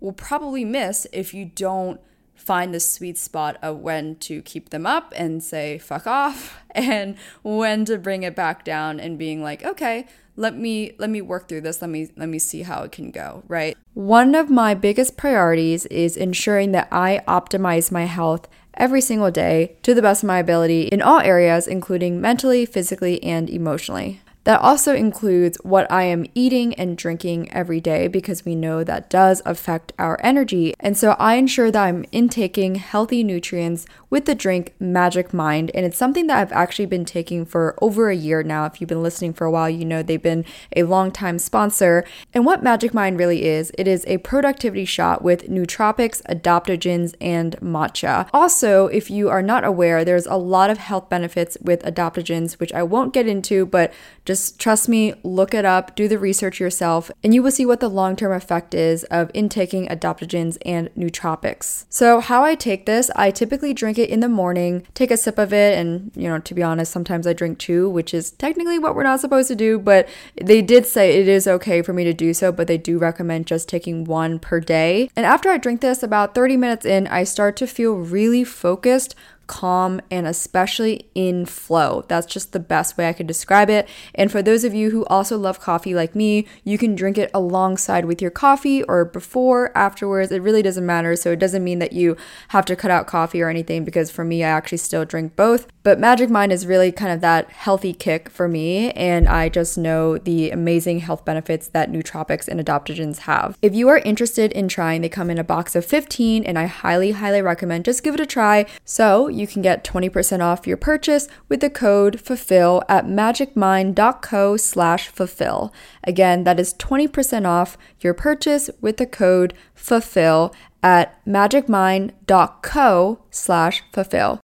will 0.00 0.12
probably 0.12 0.64
miss 0.64 1.06
if 1.12 1.34
you 1.34 1.44
don't 1.44 2.00
find 2.34 2.72
the 2.72 2.80
sweet 2.80 3.18
spot 3.18 3.56
of 3.62 3.78
when 3.78 4.14
to 4.16 4.40
keep 4.42 4.70
them 4.70 4.86
up 4.86 5.12
and 5.16 5.42
say 5.42 5.76
fuck 5.78 6.06
off 6.06 6.56
and 6.70 7.16
when 7.42 7.84
to 7.84 7.98
bring 7.98 8.22
it 8.22 8.36
back 8.36 8.64
down 8.64 9.00
and 9.00 9.18
being 9.18 9.42
like 9.42 9.64
okay 9.64 10.06
let 10.38 10.56
me 10.56 10.92
let 10.98 11.10
me 11.10 11.20
work 11.20 11.48
through 11.48 11.62
this. 11.62 11.82
Let 11.82 11.90
me 11.90 12.08
let 12.16 12.28
me 12.28 12.38
see 12.38 12.62
how 12.62 12.84
it 12.84 12.92
can 12.92 13.10
go 13.10 13.42
right? 13.48 13.76
One 13.94 14.34
of 14.36 14.48
my 14.48 14.72
biggest 14.72 15.16
priorities 15.16 15.84
is 15.86 16.16
ensuring 16.16 16.70
that 16.72 16.88
i 16.92 17.20
optimize 17.26 17.90
my 17.90 18.04
health 18.04 18.48
every 18.74 19.00
single 19.00 19.32
day 19.32 19.76
to 19.82 19.92
the 19.92 20.00
best 20.00 20.22
of 20.22 20.28
my 20.28 20.38
ability 20.38 20.82
in 20.82 21.02
all 21.02 21.18
areas 21.18 21.66
including 21.66 22.20
mentally 22.20 22.64
physically 22.64 23.20
and 23.24 23.50
emotionally 23.50 24.20
that 24.48 24.62
also 24.62 24.94
includes 24.94 25.58
what 25.62 25.86
I 25.92 26.04
am 26.04 26.24
eating 26.34 26.72
and 26.76 26.96
drinking 26.96 27.52
every 27.52 27.82
day 27.82 28.08
because 28.08 28.46
we 28.46 28.54
know 28.54 28.82
that 28.82 29.10
does 29.10 29.42
affect 29.44 29.92
our 29.98 30.18
energy. 30.22 30.72
And 30.80 30.96
so 30.96 31.10
I 31.18 31.34
ensure 31.34 31.70
that 31.70 31.84
I'm 31.84 32.06
intaking 32.12 32.76
healthy 32.76 33.22
nutrients 33.22 33.84
with 34.08 34.24
the 34.24 34.34
drink 34.34 34.72
Magic 34.80 35.34
Mind. 35.34 35.70
And 35.74 35.84
it's 35.84 35.98
something 35.98 36.28
that 36.28 36.38
I've 36.38 36.52
actually 36.52 36.86
been 36.86 37.04
taking 37.04 37.44
for 37.44 37.76
over 37.82 38.08
a 38.08 38.16
year 38.16 38.42
now. 38.42 38.64
If 38.64 38.80
you've 38.80 38.88
been 38.88 39.02
listening 39.02 39.34
for 39.34 39.44
a 39.44 39.50
while, 39.50 39.68
you 39.68 39.84
know 39.84 40.02
they've 40.02 40.22
been 40.22 40.46
a 40.74 40.84
long 40.84 41.12
time 41.12 41.38
sponsor. 41.38 42.06
And 42.32 42.46
what 42.46 42.62
Magic 42.62 42.94
Mind 42.94 43.18
really 43.18 43.44
is, 43.44 43.70
it 43.76 43.86
is 43.86 44.02
a 44.06 44.16
productivity 44.16 44.86
shot 44.86 45.20
with 45.20 45.50
nootropics, 45.50 46.22
adaptogens, 46.22 47.14
and 47.20 47.54
matcha. 47.60 48.30
Also, 48.32 48.86
if 48.86 49.10
you 49.10 49.28
are 49.28 49.42
not 49.42 49.64
aware, 49.64 50.06
there's 50.06 50.26
a 50.26 50.36
lot 50.36 50.70
of 50.70 50.78
health 50.78 51.10
benefits 51.10 51.58
with 51.60 51.82
adaptogens, 51.82 52.58
which 52.58 52.72
I 52.72 52.82
won't 52.82 53.12
get 53.12 53.26
into, 53.26 53.66
but 53.66 53.92
just 54.28 54.58
trust 54.58 54.90
me, 54.90 55.14
look 55.22 55.54
it 55.54 55.64
up, 55.64 55.96
do 55.96 56.06
the 56.06 56.18
research 56.18 56.60
yourself, 56.60 57.10
and 57.24 57.32
you 57.32 57.42
will 57.42 57.50
see 57.50 57.64
what 57.64 57.80
the 57.80 57.88
long 57.88 58.14
term 58.14 58.30
effect 58.30 58.74
is 58.74 59.04
of 59.04 59.30
intaking 59.32 59.88
adaptogens 59.88 60.58
and 60.66 60.90
nootropics. 60.94 61.86
So, 61.88 62.20
how 62.20 62.44
I 62.44 62.54
take 62.54 62.84
this, 62.84 63.10
I 63.16 63.30
typically 63.30 63.72
drink 63.72 63.96
it 63.96 64.10
in 64.10 64.20
the 64.20 64.28
morning, 64.28 64.86
take 64.92 65.10
a 65.10 65.16
sip 65.16 65.38
of 65.38 65.54
it, 65.54 65.78
and 65.78 66.12
you 66.14 66.28
know, 66.28 66.40
to 66.40 66.52
be 66.52 66.62
honest, 66.62 66.92
sometimes 66.92 67.26
I 67.26 67.32
drink 67.32 67.58
two, 67.58 67.88
which 67.88 68.12
is 68.12 68.32
technically 68.32 68.78
what 68.78 68.94
we're 68.94 69.02
not 69.02 69.20
supposed 69.20 69.48
to 69.48 69.56
do, 69.56 69.78
but 69.78 70.06
they 70.38 70.60
did 70.60 70.84
say 70.84 71.18
it 71.18 71.26
is 71.26 71.48
okay 71.48 71.80
for 71.80 71.94
me 71.94 72.04
to 72.04 72.12
do 72.12 72.34
so, 72.34 72.52
but 72.52 72.66
they 72.66 72.76
do 72.76 72.98
recommend 72.98 73.46
just 73.46 73.66
taking 73.66 74.04
one 74.04 74.38
per 74.38 74.60
day. 74.60 75.08
And 75.16 75.24
after 75.24 75.48
I 75.48 75.56
drink 75.56 75.80
this, 75.80 76.02
about 76.02 76.34
30 76.34 76.58
minutes 76.58 76.84
in, 76.84 77.06
I 77.06 77.24
start 77.24 77.56
to 77.56 77.66
feel 77.66 77.94
really 77.94 78.44
focused 78.44 79.14
calm, 79.48 80.00
and 80.10 80.26
especially 80.26 81.08
in 81.16 81.44
flow. 81.44 82.04
That's 82.06 82.26
just 82.26 82.52
the 82.52 82.60
best 82.60 82.96
way 82.96 83.08
I 83.08 83.12
could 83.12 83.26
describe 83.26 83.68
it. 83.68 83.88
And 84.14 84.30
for 84.30 84.42
those 84.42 84.62
of 84.62 84.74
you 84.74 84.90
who 84.90 85.04
also 85.06 85.36
love 85.36 85.58
coffee 85.58 85.94
like 85.94 86.14
me, 86.14 86.46
you 86.62 86.78
can 86.78 86.94
drink 86.94 87.18
it 87.18 87.30
alongside 87.34 88.04
with 88.04 88.22
your 88.22 88.30
coffee 88.30 88.84
or 88.84 89.04
before, 89.04 89.76
afterwards. 89.76 90.30
It 90.30 90.42
really 90.42 90.62
doesn't 90.62 90.86
matter. 90.86 91.16
So 91.16 91.32
it 91.32 91.40
doesn't 91.40 91.64
mean 91.64 91.80
that 91.80 91.92
you 91.92 92.16
have 92.48 92.64
to 92.66 92.76
cut 92.76 92.92
out 92.92 93.08
coffee 93.08 93.42
or 93.42 93.48
anything 93.48 93.84
because 93.84 94.10
for 94.10 94.24
me, 94.24 94.44
I 94.44 94.48
actually 94.48 94.78
still 94.78 95.04
drink 95.04 95.34
both. 95.34 95.66
But 95.82 95.98
Magic 95.98 96.30
Mind 96.30 96.52
is 96.52 96.66
really 96.66 96.92
kind 96.92 97.10
of 97.10 97.20
that 97.22 97.50
healthy 97.50 97.94
kick 97.94 98.28
for 98.28 98.46
me. 98.46 98.92
And 98.92 99.28
I 99.28 99.48
just 99.48 99.76
know 99.76 100.18
the 100.18 100.50
amazing 100.50 101.00
health 101.00 101.24
benefits 101.24 101.66
that 101.68 101.90
nootropics 101.90 102.46
and 102.46 102.64
adaptogens 102.64 103.20
have. 103.20 103.58
If 103.62 103.74
you 103.74 103.88
are 103.88 103.98
interested 103.98 104.52
in 104.52 104.68
trying, 104.68 105.00
they 105.00 105.08
come 105.08 105.30
in 105.30 105.38
a 105.38 105.44
box 105.44 105.74
of 105.74 105.84
15 105.84 106.44
and 106.44 106.58
I 106.58 106.66
highly, 106.66 107.12
highly 107.12 107.42
recommend 107.42 107.86
just 107.86 108.02
give 108.02 108.14
it 108.14 108.20
a 108.20 108.26
try. 108.26 108.66
So 108.84 109.28
you 109.38 109.46
can 109.46 109.62
get 109.62 109.84
20% 109.84 110.40
off 110.40 110.66
your 110.66 110.76
purchase 110.76 111.28
with 111.48 111.60
the 111.60 111.70
code 111.70 112.20
FULFILL 112.20 112.82
at 112.88 113.06
magicmind.co 113.06 114.56
slash 114.56 115.08
fulfill. 115.08 115.72
Again, 116.04 116.44
that 116.44 116.60
is 116.60 116.74
20% 116.74 117.46
off 117.46 117.78
your 118.00 118.14
purchase 118.14 118.70
with 118.80 118.96
the 118.96 119.06
code 119.06 119.54
FULFILL 119.74 120.54
at 120.82 121.24
magicmind.co 121.26 123.18
slash 123.30 123.82
fulfill. 123.92 124.40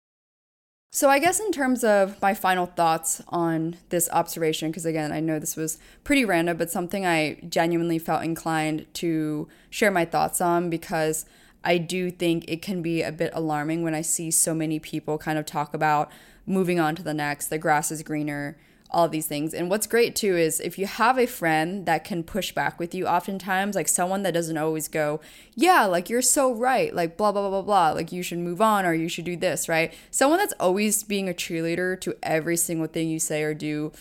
So, 0.93 1.09
I 1.09 1.19
guess 1.19 1.39
in 1.39 1.53
terms 1.53 1.85
of 1.85 2.21
my 2.21 2.33
final 2.33 2.65
thoughts 2.65 3.21
on 3.29 3.77
this 3.89 4.09
observation, 4.11 4.71
because 4.71 4.85
again, 4.85 5.13
I 5.13 5.21
know 5.21 5.39
this 5.39 5.55
was 5.55 5.77
pretty 6.03 6.25
random, 6.25 6.57
but 6.57 6.69
something 6.69 7.05
I 7.05 7.39
genuinely 7.47 7.97
felt 7.97 8.25
inclined 8.25 8.87
to 8.95 9.47
share 9.69 9.89
my 9.89 10.03
thoughts 10.03 10.41
on 10.41 10.69
because 10.69 11.25
I 11.63 11.77
do 11.77 12.09
think 12.09 12.45
it 12.47 12.61
can 12.61 12.81
be 12.81 13.01
a 13.01 13.11
bit 13.11 13.31
alarming 13.33 13.83
when 13.83 13.93
I 13.93 14.01
see 14.01 14.31
so 14.31 14.53
many 14.53 14.79
people 14.79 15.17
kind 15.17 15.37
of 15.37 15.45
talk 15.45 15.73
about 15.73 16.11
moving 16.45 16.79
on 16.79 16.95
to 16.95 17.03
the 17.03 17.13
next, 17.13 17.47
the 17.47 17.57
grass 17.57 17.91
is 17.91 18.01
greener, 18.01 18.57
all 18.89 19.07
these 19.07 19.25
things. 19.25 19.53
And 19.53 19.69
what's 19.69 19.87
great 19.87 20.15
too 20.15 20.35
is 20.35 20.59
if 20.59 20.77
you 20.77 20.85
have 20.85 21.17
a 21.17 21.25
friend 21.25 21.85
that 21.85 22.03
can 22.03 22.23
push 22.23 22.51
back 22.51 22.77
with 22.77 22.93
you 22.93 23.07
oftentimes, 23.07 23.75
like 23.75 23.87
someone 23.87 24.23
that 24.23 24.33
doesn't 24.33 24.57
always 24.57 24.87
go, 24.87 25.21
yeah, 25.55 25.85
like 25.85 26.09
you're 26.09 26.21
so 26.21 26.53
right, 26.53 26.93
like 26.93 27.15
blah, 27.15 27.31
blah, 27.31 27.41
blah, 27.41 27.61
blah, 27.61 27.61
blah, 27.61 27.91
like 27.91 28.11
you 28.11 28.21
should 28.21 28.39
move 28.39 28.61
on 28.61 28.85
or 28.85 28.93
you 28.93 29.07
should 29.07 29.25
do 29.25 29.37
this, 29.37 29.69
right? 29.69 29.93
Someone 30.09 30.39
that's 30.39 30.53
always 30.59 31.03
being 31.03 31.29
a 31.29 31.33
cheerleader 31.33 31.99
to 32.01 32.15
every 32.21 32.57
single 32.57 32.87
thing 32.87 33.09
you 33.09 33.19
say 33.19 33.43
or 33.43 33.53
do, 33.53 33.91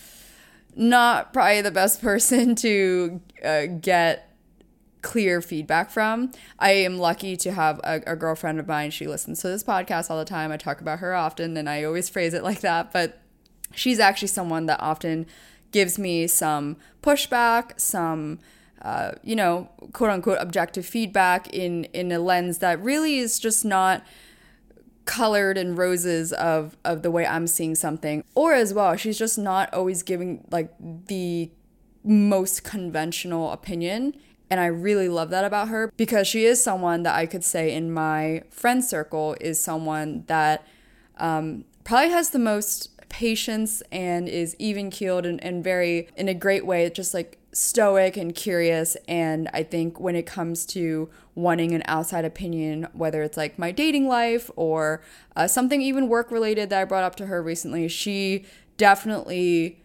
not 0.75 1.31
probably 1.31 1.61
the 1.61 1.71
best 1.71 2.01
person 2.01 2.55
to 2.55 3.21
uh, 3.45 3.65
get 3.67 4.30
clear 5.01 5.41
feedback 5.41 5.89
from. 5.89 6.31
I 6.59 6.71
am 6.71 6.97
lucky 6.97 7.35
to 7.37 7.51
have 7.51 7.79
a, 7.83 8.01
a, 8.07 8.15
girlfriend 8.15 8.59
of 8.59 8.67
mine. 8.67 8.91
She 8.91 9.07
listens 9.07 9.41
to 9.41 9.47
this 9.47 9.63
podcast 9.63 10.09
all 10.09 10.17
the 10.17 10.25
time. 10.25 10.51
I 10.51 10.57
talk 10.57 10.81
about 10.81 10.99
her 10.99 11.13
often 11.13 11.57
and 11.57 11.69
I 11.69 11.83
always 11.83 12.09
phrase 12.09 12.33
it 12.33 12.43
like 12.43 12.61
that. 12.61 12.91
But 12.93 13.19
she's 13.73 13.99
actually 13.99 14.29
someone 14.29 14.65
that 14.67 14.79
often 14.79 15.25
gives 15.71 15.97
me 15.97 16.27
some 16.27 16.77
pushback, 17.01 17.79
some. 17.79 18.39
Uh, 18.81 19.11
you 19.23 19.35
know, 19.35 19.69
quote 19.93 20.09
unquote 20.09 20.39
objective 20.39 20.83
feedback 20.83 21.47
in 21.53 21.83
in 21.93 22.11
a 22.11 22.17
lens 22.17 22.57
that 22.57 22.81
really 22.81 23.19
is 23.19 23.37
just 23.37 23.63
not 23.63 24.03
colored 25.05 25.55
in 25.55 25.75
roses 25.75 26.33
of 26.33 26.75
of 26.83 27.03
the 27.03 27.11
way 27.11 27.23
I'm 27.23 27.45
seeing 27.45 27.75
something. 27.75 28.23
Or 28.33 28.53
as 28.53 28.73
well, 28.73 28.95
she's 28.95 29.19
just 29.19 29.37
not 29.37 29.71
always 29.71 30.01
giving 30.01 30.47
like 30.49 30.73
the 30.79 31.51
most 32.03 32.63
conventional 32.63 33.51
opinion 33.51 34.15
and 34.51 34.59
I 34.59 34.65
really 34.65 35.07
love 35.07 35.29
that 35.29 35.45
about 35.45 35.69
her 35.69 35.93
because 35.95 36.27
she 36.27 36.43
is 36.43 36.61
someone 36.61 37.03
that 37.03 37.15
I 37.15 37.25
could 37.25 37.43
say 37.43 37.73
in 37.73 37.91
my 37.91 38.43
friend 38.49 38.83
circle 38.83 39.37
is 39.39 39.63
someone 39.63 40.25
that 40.27 40.67
um, 41.17 41.63
probably 41.85 42.09
has 42.09 42.31
the 42.31 42.39
most 42.39 42.89
patience 43.07 43.81
and 43.93 44.27
is 44.27 44.57
even 44.59 44.89
keeled 44.89 45.25
and, 45.25 45.41
and 45.41 45.63
very, 45.63 46.09
in 46.17 46.27
a 46.27 46.33
great 46.33 46.65
way, 46.65 46.89
just 46.89 47.13
like 47.13 47.37
stoic 47.53 48.17
and 48.17 48.35
curious. 48.35 48.97
And 49.07 49.49
I 49.53 49.63
think 49.63 50.01
when 50.01 50.17
it 50.17 50.25
comes 50.25 50.65
to 50.67 51.09
wanting 51.33 51.73
an 51.73 51.83
outside 51.85 52.25
opinion, 52.25 52.87
whether 52.91 53.23
it's 53.23 53.37
like 53.37 53.57
my 53.57 53.71
dating 53.71 54.09
life 54.09 54.51
or 54.57 55.01
uh, 55.33 55.47
something 55.47 55.81
even 55.81 56.09
work 56.09 56.29
related 56.29 56.69
that 56.71 56.81
I 56.81 56.83
brought 56.83 57.05
up 57.05 57.15
to 57.17 57.27
her 57.27 57.41
recently, 57.41 57.87
she 57.87 58.45
definitely 58.75 59.80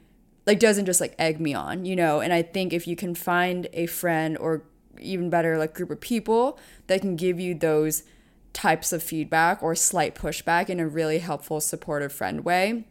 like 0.47 0.61
doesn't 0.61 0.87
just 0.87 1.01
like 1.01 1.15
egg 1.19 1.41
me 1.41 1.55
on, 1.55 1.85
you 1.85 1.97
know? 1.97 2.21
And 2.21 2.33
I 2.33 2.43
think 2.43 2.73
if 2.73 2.87
you 2.87 2.97
can 2.97 3.15
find 3.15 3.69
a 3.73 3.87
friend 3.87 4.39
or 4.39 4.63
even 5.01 5.29
better 5.29 5.59
like 5.59 5.75
group 5.75 5.91
of 5.91 6.01
people 6.01 6.59
that 6.87 7.01
can 7.01 7.17
give 7.17 7.39
you 7.39 7.55
those 7.55 8.05
types 8.53 8.93
of 8.93 9.03
feedback 9.03 9.63
or 9.63 9.75
slight 9.75 10.15
pushback 10.15 10.71
in 10.71 10.81
a 10.81 10.87
really 10.87 11.19
helpful 11.19 11.61
supportive 11.61 12.13
friend 12.13 12.45
way, 12.45 12.87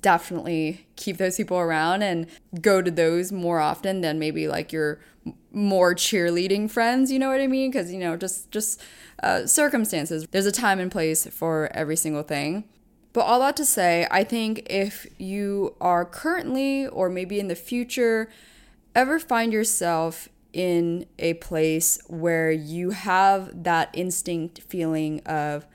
definitely 0.00 0.86
keep 0.94 1.16
those 1.16 1.36
people 1.36 1.58
around 1.58 2.02
and 2.02 2.26
go 2.60 2.80
to 2.80 2.90
those 2.90 3.32
more 3.32 3.58
often 3.58 4.00
than 4.00 4.18
maybe 4.18 4.46
like 4.46 4.72
your 4.72 5.00
more 5.50 5.94
cheerleading 5.94 6.70
friends 6.70 7.10
you 7.10 7.18
know 7.18 7.28
what 7.28 7.40
i 7.40 7.46
mean? 7.46 7.70
Because 7.70 7.90
you 7.90 7.98
know 7.98 8.16
just 8.16 8.50
just 8.52 8.80
uh, 9.22 9.46
circumstances. 9.46 10.26
There's 10.30 10.46
a 10.46 10.52
time 10.52 10.78
and 10.78 10.92
place 10.92 11.26
for 11.26 11.70
every 11.72 11.96
single 11.96 12.22
thing 12.22 12.64
but 13.16 13.22
all 13.22 13.40
that 13.40 13.56
to 13.56 13.64
say, 13.64 14.06
I 14.10 14.24
think 14.24 14.66
if 14.68 15.06
you 15.16 15.74
are 15.80 16.04
currently 16.04 16.86
or 16.86 17.08
maybe 17.08 17.40
in 17.40 17.48
the 17.48 17.54
future 17.54 18.28
ever 18.94 19.18
find 19.18 19.54
yourself 19.54 20.28
in 20.52 21.06
a 21.18 21.32
place 21.32 21.98
where 22.08 22.50
you 22.50 22.90
have 22.90 23.64
that 23.64 23.88
instinct 23.94 24.60
feeling 24.60 25.20
of 25.20 25.66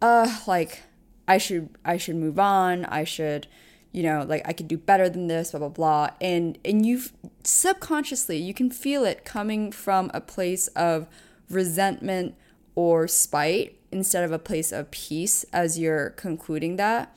uh 0.00 0.38
like 0.46 0.84
I 1.28 1.36
should 1.36 1.68
I 1.84 1.98
should 1.98 2.16
move 2.16 2.38
on, 2.38 2.86
I 2.86 3.04
should 3.04 3.46
you 3.92 4.02
know, 4.02 4.24
like 4.26 4.48
I 4.48 4.54
could 4.54 4.68
do 4.68 4.78
better 4.78 5.10
than 5.10 5.26
this, 5.26 5.50
blah 5.50 5.60
blah 5.60 5.68
blah. 5.68 6.10
And 6.18 6.56
and 6.64 6.86
you 6.86 7.02
subconsciously 7.44 8.38
you 8.38 8.54
can 8.54 8.70
feel 8.70 9.04
it 9.04 9.26
coming 9.26 9.70
from 9.70 10.10
a 10.14 10.20
place 10.22 10.68
of 10.68 11.08
resentment 11.50 12.36
or 12.74 13.06
spite 13.06 13.79
instead 13.92 14.24
of 14.24 14.32
a 14.32 14.38
place 14.38 14.72
of 14.72 14.90
peace 14.90 15.44
as 15.52 15.78
you're 15.78 16.10
concluding 16.10 16.76
that, 16.76 17.16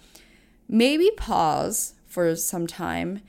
maybe 0.67 1.11
pause 1.17 1.93
for 2.05 2.35
some 2.35 2.67
time 2.67 3.21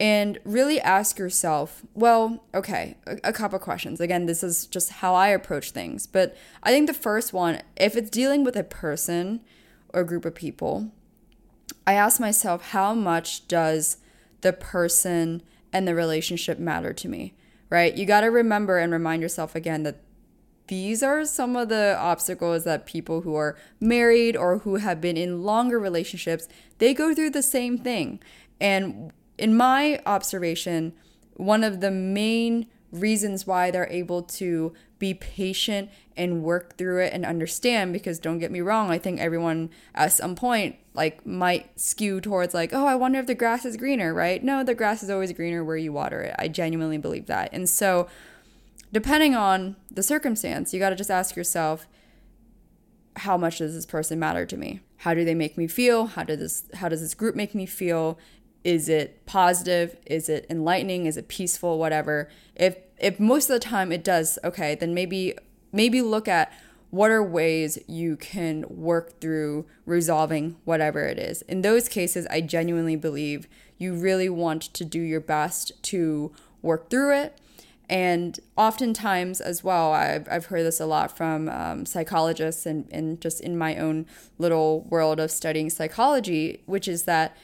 and 0.00 0.38
really 0.44 0.80
ask 0.80 1.18
yourself, 1.18 1.82
well, 1.94 2.42
okay, 2.52 2.96
a, 3.06 3.18
a 3.24 3.32
couple 3.32 3.58
questions. 3.58 4.00
Again, 4.00 4.26
this 4.26 4.42
is 4.42 4.66
just 4.66 4.90
how 4.90 5.14
I 5.14 5.28
approach 5.28 5.70
things. 5.70 6.06
But 6.06 6.36
I 6.62 6.70
think 6.70 6.88
the 6.88 6.94
first 6.94 7.32
one, 7.32 7.62
if 7.76 7.96
it's 7.96 8.10
dealing 8.10 8.42
with 8.42 8.56
a 8.56 8.64
person 8.64 9.42
or 9.90 10.00
a 10.00 10.06
group 10.06 10.24
of 10.24 10.34
people, 10.34 10.90
I 11.86 11.92
ask 11.94 12.20
myself, 12.20 12.70
how 12.70 12.94
much 12.94 13.46
does 13.46 13.98
the 14.40 14.52
person 14.52 15.42
and 15.72 15.86
the 15.86 15.94
relationship 15.94 16.58
matter 16.58 16.92
to 16.92 17.08
me? 17.08 17.34
Right? 17.70 17.94
You 17.94 18.04
got 18.04 18.22
to 18.22 18.26
remember 18.26 18.78
and 18.78 18.92
remind 18.92 19.22
yourself 19.22 19.54
again 19.54 19.84
that 19.84 20.00
these 20.72 21.02
are 21.02 21.22
some 21.26 21.54
of 21.54 21.68
the 21.68 21.94
obstacles 21.98 22.64
that 22.64 22.86
people 22.86 23.20
who 23.20 23.34
are 23.34 23.58
married 23.78 24.34
or 24.34 24.60
who 24.60 24.76
have 24.76 25.02
been 25.02 25.18
in 25.18 25.42
longer 25.42 25.78
relationships 25.78 26.48
they 26.78 26.94
go 26.94 27.14
through 27.14 27.28
the 27.28 27.42
same 27.42 27.76
thing. 27.76 28.18
And 28.58 29.12
in 29.36 29.54
my 29.54 30.00
observation 30.06 30.94
one 31.34 31.62
of 31.62 31.82
the 31.82 31.90
main 31.90 32.68
reasons 32.90 33.46
why 33.46 33.70
they're 33.70 33.86
able 33.88 34.22
to 34.22 34.72
be 34.98 35.12
patient 35.12 35.90
and 36.16 36.42
work 36.42 36.78
through 36.78 37.02
it 37.02 37.12
and 37.12 37.26
understand 37.26 37.92
because 37.92 38.18
don't 38.18 38.38
get 38.38 38.50
me 38.50 38.60
wrong 38.60 38.90
i 38.90 38.98
think 38.98 39.18
everyone 39.18 39.70
at 39.94 40.12
some 40.12 40.36
point 40.36 40.76
like 40.94 41.26
might 41.26 41.68
skew 41.78 42.20
towards 42.20 42.54
like 42.54 42.72
oh 42.72 42.86
i 42.86 42.94
wonder 42.94 43.18
if 43.18 43.26
the 43.26 43.34
grass 43.34 43.64
is 43.64 43.76
greener 43.76 44.14
right? 44.14 44.42
No 44.42 44.64
the 44.64 44.74
grass 44.74 45.02
is 45.02 45.10
always 45.10 45.32
greener 45.32 45.62
where 45.64 45.76
you 45.76 45.92
water 45.92 46.22
it. 46.22 46.34
I 46.38 46.48
genuinely 46.48 46.98
believe 46.98 47.26
that. 47.26 47.50
And 47.52 47.68
so 47.68 48.08
depending 48.92 49.34
on 49.34 49.76
the 49.90 50.02
circumstance 50.02 50.72
you 50.72 50.78
got 50.78 50.90
to 50.90 50.96
just 50.96 51.10
ask 51.10 51.36
yourself 51.36 51.86
how 53.16 53.36
much 53.36 53.58
does 53.58 53.74
this 53.74 53.86
person 53.86 54.18
matter 54.18 54.46
to 54.46 54.56
me? 54.56 54.80
How 54.98 55.14
do 55.14 55.24
they 55.24 55.34
make 55.34 55.58
me 55.58 55.66
feel? 55.66 56.06
How 56.06 56.24
does 56.24 56.38
this 56.38 56.64
how 56.74 56.88
does 56.88 57.00
this 57.00 57.14
group 57.14 57.34
make 57.34 57.54
me 57.54 57.66
feel? 57.66 58.18
Is 58.64 58.88
it 58.88 59.26
positive? 59.26 59.96
Is 60.06 60.28
it 60.28 60.46
enlightening? 60.48 61.06
Is 61.06 61.16
it 61.16 61.28
peaceful? 61.28 61.78
Whatever. 61.78 62.28
If 62.56 62.76
if 62.98 63.18
most 63.18 63.50
of 63.50 63.54
the 63.54 63.60
time 63.60 63.92
it 63.92 64.04
does 64.04 64.38
okay 64.44 64.74
then 64.74 64.94
maybe 64.94 65.34
maybe 65.72 66.00
look 66.00 66.28
at 66.28 66.52
what 66.90 67.10
are 67.10 67.22
ways 67.22 67.78
you 67.88 68.16
can 68.16 68.64
work 68.68 69.18
through 69.20 69.64
resolving 69.86 70.56
whatever 70.64 71.04
it 71.06 71.18
is. 71.18 71.42
In 71.42 71.62
those 71.62 71.88
cases 71.88 72.26
i 72.30 72.40
genuinely 72.40 72.96
believe 72.96 73.48
you 73.76 73.94
really 73.94 74.28
want 74.28 74.62
to 74.62 74.84
do 74.84 75.00
your 75.00 75.20
best 75.20 75.82
to 75.82 76.32
work 76.62 76.88
through 76.88 77.14
it 77.14 77.38
and 77.88 78.40
oftentimes 78.56 79.40
as 79.40 79.62
well 79.62 79.92
i've, 79.92 80.26
I've 80.30 80.46
heard 80.46 80.64
this 80.64 80.80
a 80.80 80.86
lot 80.86 81.16
from 81.16 81.48
um, 81.48 81.86
psychologists 81.86 82.66
and, 82.66 82.88
and 82.90 83.20
just 83.20 83.40
in 83.40 83.56
my 83.58 83.76
own 83.76 84.06
little 84.38 84.82
world 84.82 85.20
of 85.20 85.30
studying 85.30 85.70
psychology 85.70 86.62
which 86.66 86.88
is 86.88 87.04
that 87.04 87.36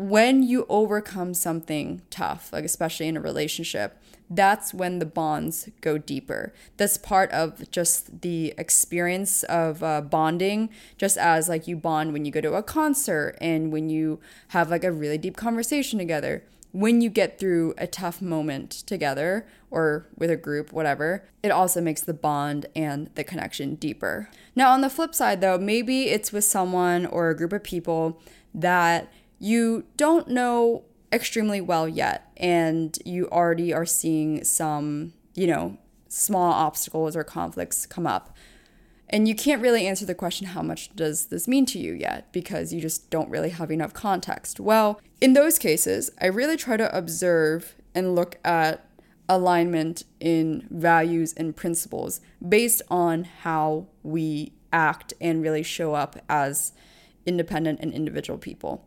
when 0.00 0.42
you 0.42 0.64
overcome 0.68 1.34
something 1.34 2.00
tough, 2.08 2.52
like 2.52 2.64
especially 2.64 3.08
in 3.08 3.16
a 3.16 3.20
relationship, 3.20 4.00
that's 4.30 4.72
when 4.72 4.98
the 5.00 5.06
bonds 5.06 5.68
go 5.80 5.98
deeper. 5.98 6.54
That's 6.76 6.96
part 6.96 7.30
of 7.32 7.70
just 7.70 8.22
the 8.22 8.54
experience 8.56 9.42
of 9.42 9.82
uh, 9.82 10.00
bonding, 10.00 10.70
just 10.96 11.18
as 11.18 11.48
like 11.48 11.66
you 11.66 11.76
bond 11.76 12.12
when 12.12 12.24
you 12.24 12.30
go 12.30 12.40
to 12.40 12.54
a 12.54 12.62
concert 12.62 13.36
and 13.40 13.72
when 13.72 13.90
you 13.90 14.20
have 14.48 14.70
like 14.70 14.84
a 14.84 14.92
really 14.92 15.18
deep 15.18 15.36
conversation 15.36 15.98
together. 15.98 16.44
When 16.72 17.00
you 17.00 17.10
get 17.10 17.38
through 17.38 17.74
a 17.78 17.86
tough 17.86 18.22
moment 18.22 18.70
together 18.70 19.46
or 19.70 20.06
with 20.16 20.30
a 20.30 20.36
group, 20.36 20.72
whatever, 20.72 21.24
it 21.42 21.50
also 21.50 21.80
makes 21.80 22.02
the 22.02 22.14
bond 22.14 22.66
and 22.76 23.10
the 23.14 23.24
connection 23.24 23.74
deeper. 23.74 24.28
Now, 24.54 24.72
on 24.72 24.80
the 24.80 24.90
flip 24.90 25.14
side, 25.14 25.40
though, 25.40 25.58
maybe 25.58 26.04
it's 26.04 26.32
with 26.32 26.44
someone 26.44 27.06
or 27.06 27.28
a 27.28 27.36
group 27.36 27.52
of 27.52 27.64
people 27.64 28.20
that 28.54 29.12
you 29.38 29.84
don't 29.96 30.28
know 30.28 30.84
extremely 31.12 31.60
well 31.60 31.88
yet 31.88 32.30
and 32.36 32.96
you 33.04 33.28
already 33.30 33.72
are 33.72 33.86
seeing 33.86 34.44
some, 34.44 35.12
you 35.34 35.46
know, 35.46 35.76
small 36.08 36.52
obstacles 36.52 37.16
or 37.16 37.24
conflicts 37.24 37.86
come 37.86 38.06
up. 38.06 38.36
And 39.12 39.26
you 39.26 39.34
can't 39.34 39.60
really 39.60 39.86
answer 39.86 40.06
the 40.06 40.14
question, 40.14 40.48
how 40.48 40.62
much 40.62 40.94
does 40.94 41.26
this 41.26 41.48
mean 41.48 41.66
to 41.66 41.80
you 41.80 41.92
yet? 41.92 42.32
Because 42.32 42.72
you 42.72 42.80
just 42.80 43.10
don't 43.10 43.28
really 43.28 43.50
have 43.50 43.70
enough 43.72 43.92
context. 43.92 44.60
Well, 44.60 45.00
in 45.20 45.32
those 45.32 45.58
cases, 45.58 46.10
I 46.20 46.26
really 46.26 46.56
try 46.56 46.76
to 46.76 46.96
observe 46.96 47.74
and 47.92 48.14
look 48.14 48.38
at 48.44 48.86
alignment 49.28 50.04
in 50.20 50.66
values 50.70 51.32
and 51.36 51.56
principles 51.56 52.20
based 52.48 52.82
on 52.88 53.24
how 53.24 53.88
we 54.04 54.52
act 54.72 55.12
and 55.20 55.42
really 55.42 55.64
show 55.64 55.94
up 55.94 56.16
as 56.28 56.72
independent 57.26 57.80
and 57.80 57.92
individual 57.92 58.38
people 58.38 58.86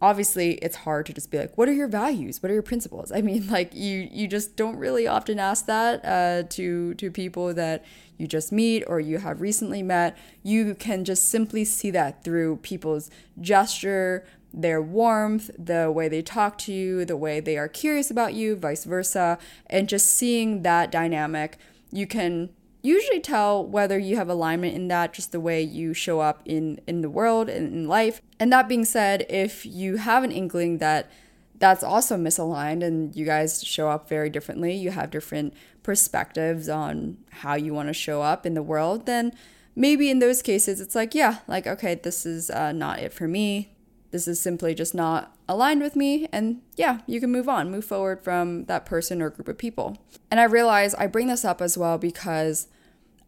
obviously 0.00 0.52
it's 0.54 0.76
hard 0.76 1.06
to 1.06 1.12
just 1.12 1.30
be 1.30 1.38
like 1.38 1.56
what 1.56 1.68
are 1.68 1.72
your 1.72 1.88
values? 1.88 2.42
What 2.42 2.50
are 2.50 2.54
your 2.54 2.62
principles? 2.62 3.12
I 3.12 3.20
mean 3.20 3.46
like 3.50 3.74
you 3.74 4.08
you 4.10 4.28
just 4.28 4.56
don't 4.56 4.76
really 4.76 5.06
often 5.06 5.38
ask 5.38 5.66
that 5.66 6.04
uh, 6.04 6.48
to 6.50 6.94
to 6.94 7.10
people 7.10 7.54
that 7.54 7.84
you 8.18 8.26
just 8.26 8.50
meet 8.52 8.82
or 8.86 9.00
you 9.00 9.18
have 9.18 9.40
recently 9.40 9.82
met. 9.82 10.16
You 10.42 10.74
can 10.74 11.04
just 11.04 11.30
simply 11.30 11.64
see 11.64 11.90
that 11.90 12.24
through 12.24 12.56
people's 12.58 13.10
gesture 13.40 14.24
their 14.54 14.80
warmth 14.80 15.50
the 15.58 15.90
way 15.90 16.08
they 16.08 16.22
talk 16.22 16.56
to 16.56 16.72
you 16.72 17.04
the 17.04 17.16
way 17.16 17.40
they 17.40 17.58
are 17.58 17.68
curious 17.68 18.10
about 18.10 18.32
you 18.32 18.56
vice 18.56 18.84
versa 18.84 19.38
and 19.66 19.86
just 19.86 20.06
seeing 20.06 20.62
that 20.62 20.90
dynamic 20.90 21.58
you 21.92 22.06
can 22.06 22.48
usually 22.86 23.20
tell 23.20 23.66
whether 23.66 23.98
you 23.98 24.16
have 24.16 24.28
alignment 24.28 24.74
in 24.74 24.88
that 24.88 25.12
just 25.12 25.32
the 25.32 25.40
way 25.40 25.60
you 25.62 25.92
show 25.92 26.20
up 26.20 26.42
in 26.44 26.80
in 26.86 27.00
the 27.00 27.10
world 27.10 27.48
and 27.48 27.72
in 27.72 27.88
life. 27.88 28.22
And 28.38 28.52
that 28.52 28.68
being 28.68 28.84
said 28.84 29.26
if 29.28 29.66
you 29.66 29.96
have 29.96 30.22
an 30.24 30.30
inkling 30.32 30.78
that 30.78 31.10
that's 31.58 31.82
also 31.82 32.16
misaligned 32.16 32.84
and 32.84 33.14
you 33.16 33.24
guys 33.24 33.64
show 33.64 33.88
up 33.88 34.08
very 34.08 34.28
differently 34.28 34.74
you 34.74 34.90
have 34.90 35.10
different 35.10 35.54
perspectives 35.82 36.68
on 36.68 37.16
how 37.30 37.54
you 37.54 37.72
want 37.72 37.88
to 37.88 37.94
show 37.94 38.20
up 38.20 38.44
in 38.44 38.54
the 38.54 38.62
world 38.62 39.06
then 39.06 39.32
maybe 39.74 40.10
in 40.10 40.18
those 40.18 40.42
cases 40.42 40.80
it's 40.80 40.94
like 40.94 41.14
yeah 41.14 41.38
like 41.48 41.66
okay 41.66 41.94
this 41.94 42.26
is 42.26 42.50
uh, 42.50 42.72
not 42.72 42.98
it 42.98 43.12
for 43.12 43.28
me. 43.28 43.72
This 44.12 44.28
is 44.28 44.40
simply 44.40 44.74
just 44.74 44.94
not 44.94 45.36
aligned 45.48 45.82
with 45.82 45.96
me 45.96 46.28
and 46.32 46.62
yeah 46.76 47.00
you 47.06 47.20
can 47.20 47.30
move 47.32 47.48
on 47.48 47.70
move 47.70 47.84
forward 47.84 48.22
from 48.22 48.64
that 48.66 48.86
person 48.86 49.22
or 49.22 49.30
group 49.30 49.48
of 49.48 49.58
people. 49.58 49.96
And 50.30 50.40
i 50.40 50.44
realize 50.44 50.94
i 50.94 51.06
bring 51.06 51.28
this 51.28 51.44
up 51.44 51.60
as 51.60 51.78
well 51.78 51.98
because 51.98 52.68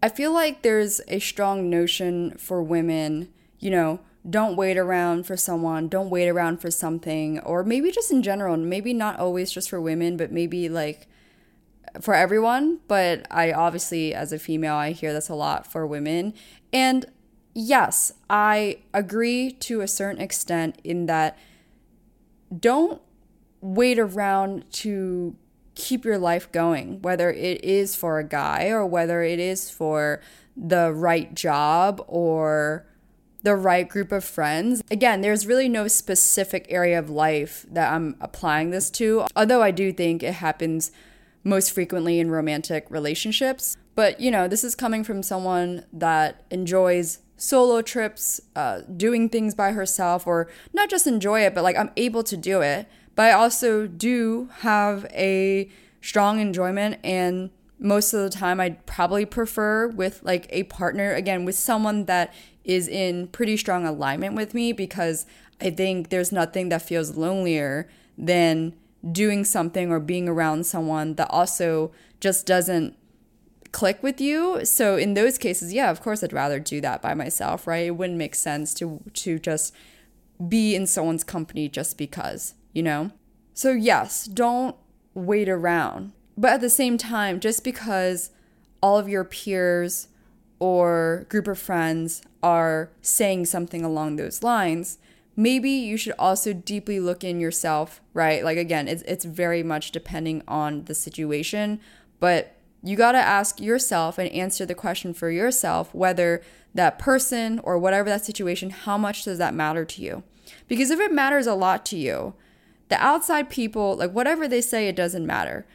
I 0.03 0.09
feel 0.09 0.33
like 0.33 0.63
there's 0.63 1.01
a 1.09 1.19
strong 1.19 1.69
notion 1.69 2.37
for 2.39 2.63
women, 2.63 3.29
you 3.59 3.71
know, 3.71 4.01
don't 4.29 4.57
wait 4.57 4.77
around 4.77 5.27
for 5.27 5.37
someone, 5.37 5.89
don't 5.89 6.11
wait 6.11 6.29
around 6.29 6.61
for 6.61 6.71
something, 6.71 7.41
or 7.41 7.65
maybe 7.65 7.91
just 7.91 8.11
in 8.11 8.23
general, 8.23 8.57
maybe 8.57 8.93
not 8.93 9.19
always 9.19 9.51
just 9.51 9.71
for 9.71 9.81
women, 9.81 10.17
but 10.17 10.31
maybe 10.31 10.69
like 10.69 11.09
for 12.01 12.15
everyone. 12.15 12.79
But 12.87 13.27
I 13.31 13.53
obviously, 13.53 14.15
as 14.15 14.33
a 14.33 14.39
female, 14.39 14.75
I 14.75 14.93
hear 14.93 15.13
this 15.13 15.29
a 15.29 15.35
lot 15.35 15.71
for 15.71 15.87
women. 15.87 16.35
And 16.73 17.07
yes, 17.55 18.13
I 18.29 18.79
agree 18.95 19.51
to 19.53 19.81
a 19.81 19.89
certain 19.89 20.21
extent 20.21 20.79
in 20.85 21.07
that 21.07 21.39
don't 22.57 23.01
wait 23.61 23.99
around 23.99 24.71
to 24.73 25.37
keep 25.79 26.05
your 26.05 26.19
life 26.19 26.51
going, 26.51 27.01
whether 27.01 27.31
it 27.31 27.65
is 27.65 27.95
for 27.95 28.19
a 28.19 28.25
guy 28.25 28.69
or 28.69 28.85
whether 28.85 29.23
it 29.23 29.39
is 29.39 29.71
for 29.71 30.21
the 30.57 30.93
right 30.93 31.35
job 31.35 32.05
or 32.09 32.85
the 33.45 33.55
right 33.55 33.89
group 33.89 34.11
of 34.11 34.25
friends. 34.25 34.83
Again, 34.91 35.21
there's 35.21 35.47
really 35.47 35.69
no 35.69 35.87
specific 35.87 36.67
area 36.69 36.99
of 36.99 37.09
life 37.09 37.65
that 37.71 37.93
I'm 37.93 38.17
applying 38.21 38.71
this 38.71 38.91
to, 38.91 39.25
although 39.37 39.63
I 39.63 39.71
do 39.71 39.93
think 39.93 40.25
it 40.25 40.35
happens 40.35 40.91
most 41.45 41.71
frequently 41.73 42.19
in 42.19 42.29
romantic 42.29 42.87
relationships. 42.91 43.77
But, 43.95 44.21
you 44.21 44.33
know, 44.33 44.49
this 44.49 44.65
is 44.65 44.75
coming 44.75 45.05
from 45.05 45.23
someone 45.23 45.85
that 45.93 46.45
enjoys 46.51 47.21
solo 47.37 47.83
trips, 47.83 48.41
uh, 48.57 48.81
doing 48.97 49.29
things 49.29 49.55
by 49.55 49.71
herself, 49.71 50.27
or 50.27 50.49
not 50.73 50.91
just 50.91 51.07
enjoy 51.07 51.43
it, 51.43 51.55
but 51.55 51.63
like 51.63 51.77
I'm 51.77 51.93
able 51.97 52.25
to 52.25 52.37
do 52.37 52.61
it 52.63 52.89
but 53.19 53.25
I 53.25 53.33
also 53.33 53.89
do 53.89 54.49
have 54.61 55.05
a 55.07 55.69
strong 56.01 56.39
enjoyment 56.39 57.01
and 57.03 57.51
most 57.81 58.15
of 58.15 58.21
the 58.21 58.31
time 58.31 58.61
I'd 58.61 58.87
probably 58.87 59.27
prefer 59.27 59.89
with 59.89 60.21
like 60.23 60.47
a 60.51 60.63
partner 60.63 61.15
again 61.15 61.45
with 61.45 61.57
someone 61.57 62.05
that 62.05 62.33
is 62.63 62.87
in 62.87 63.27
pretty 63.27 63.57
strong 63.57 63.85
alignment 63.85 64.37
with 64.37 64.55
me 64.55 64.73
because 64.73 65.27
I 65.61 65.71
think 65.71 66.11
there's 66.11 66.31
nothing 66.31 66.69
that 66.69 66.83
feels 66.83 67.17
lonelier 67.17 67.89
than 68.17 68.77
doing 69.11 69.45
something 69.45 69.91
or 69.91 69.99
being 69.99 70.29
around 70.29 70.65
someone 70.67 71.17
that 71.17 71.29
also 71.29 71.91
just 72.21 72.47
doesn't 72.47 72.97
click 73.73 74.01
with 74.01 74.21
you. 74.21 74.65
So 74.65 74.97
in 74.97 75.15
those 75.15 75.39
cases, 75.39 75.73
yeah, 75.73 75.91
of 75.91 76.03
course 76.03 76.23
I'd 76.23 76.33
rather 76.33 76.61
do 76.61 76.81
that 76.83 77.03
by 77.03 77.15
myself, 77.15 77.67
right? 77.67 77.87
It 77.87 77.97
wouldn't 77.97 78.17
make 78.17 78.37
sense 78.37 78.73
to 78.75 79.01
to 79.15 79.41
just 79.41 79.75
be 80.47 80.77
in 80.77 80.87
someone's 80.87 81.25
company 81.25 81.69
just 81.69 81.99
because 81.99 82.55
you 82.73 82.83
know? 82.83 83.11
So, 83.55 83.73
yes, 83.73 84.27
don't 84.27 84.77
wait 85.15 85.49
around. 85.49 86.13
But 86.37 86.53
at 86.53 86.61
the 86.61 86.71
same 86.71 86.97
time, 86.99 87.41
just 87.41 87.65
because 87.65 88.31
all 88.81 88.99
of 88.99 89.09
your 89.09 89.25
peers 89.25 90.09
or 90.61 91.27
group 91.29 91.49
of 91.49 91.59
friends 91.59 92.23
are 92.43 92.91
saying 93.03 93.47
something 93.47 93.85
along 93.85 94.17
those 94.17 94.43
lines, 94.43 94.99
maybe 95.37 95.71
you 95.71 95.97
should 95.97 96.15
also 96.19 96.53
deeply 96.53 97.01
look 97.01 97.25
in 97.25 97.41
yourself, 97.41 98.01
right? 98.15 98.45
Like 98.45 98.59
again, 98.59 98.89
it's 98.89 99.03
it's 99.03 99.25
very 99.25 99.63
much 99.63 99.93
depending 99.93 100.43
on 100.47 100.85
the 100.85 100.95
situation, 100.95 101.81
but 102.21 102.57
you 102.83 102.97
got 102.97 103.13
to 103.13 103.19
ask 103.19 103.61
yourself 103.61 104.19
and 104.19 104.31
answer 104.31 104.65
the 104.65 104.75
question 104.75 105.13
for 105.13 105.31
yourself 105.31 105.93
whether 105.95 106.43
that 106.75 106.99
person 106.99 107.59
or 107.61 107.79
whatever 107.79 108.09
that 108.09 108.25
situation, 108.25 108.71
how 108.71 108.97
much 108.97 109.25
does 109.25 109.39
that 109.39 109.55
matter 109.55 109.85
to 109.85 110.03
you? 110.03 110.23
Because 110.69 110.91
if 110.91 111.01
it 111.01 111.13
matters 111.13 111.47
a 111.47 111.55
lot 111.55 111.85
to 111.87 111.97
you, 111.97 112.35
the 112.89 113.03
outside 113.03 113.51
people, 113.51 113.97
like 113.97 114.13
whatever 114.13 114.49
they 114.49 114.61
say, 114.61 114.89
it 114.89 114.97
doesn't 114.97 115.27
matter. 115.27 115.67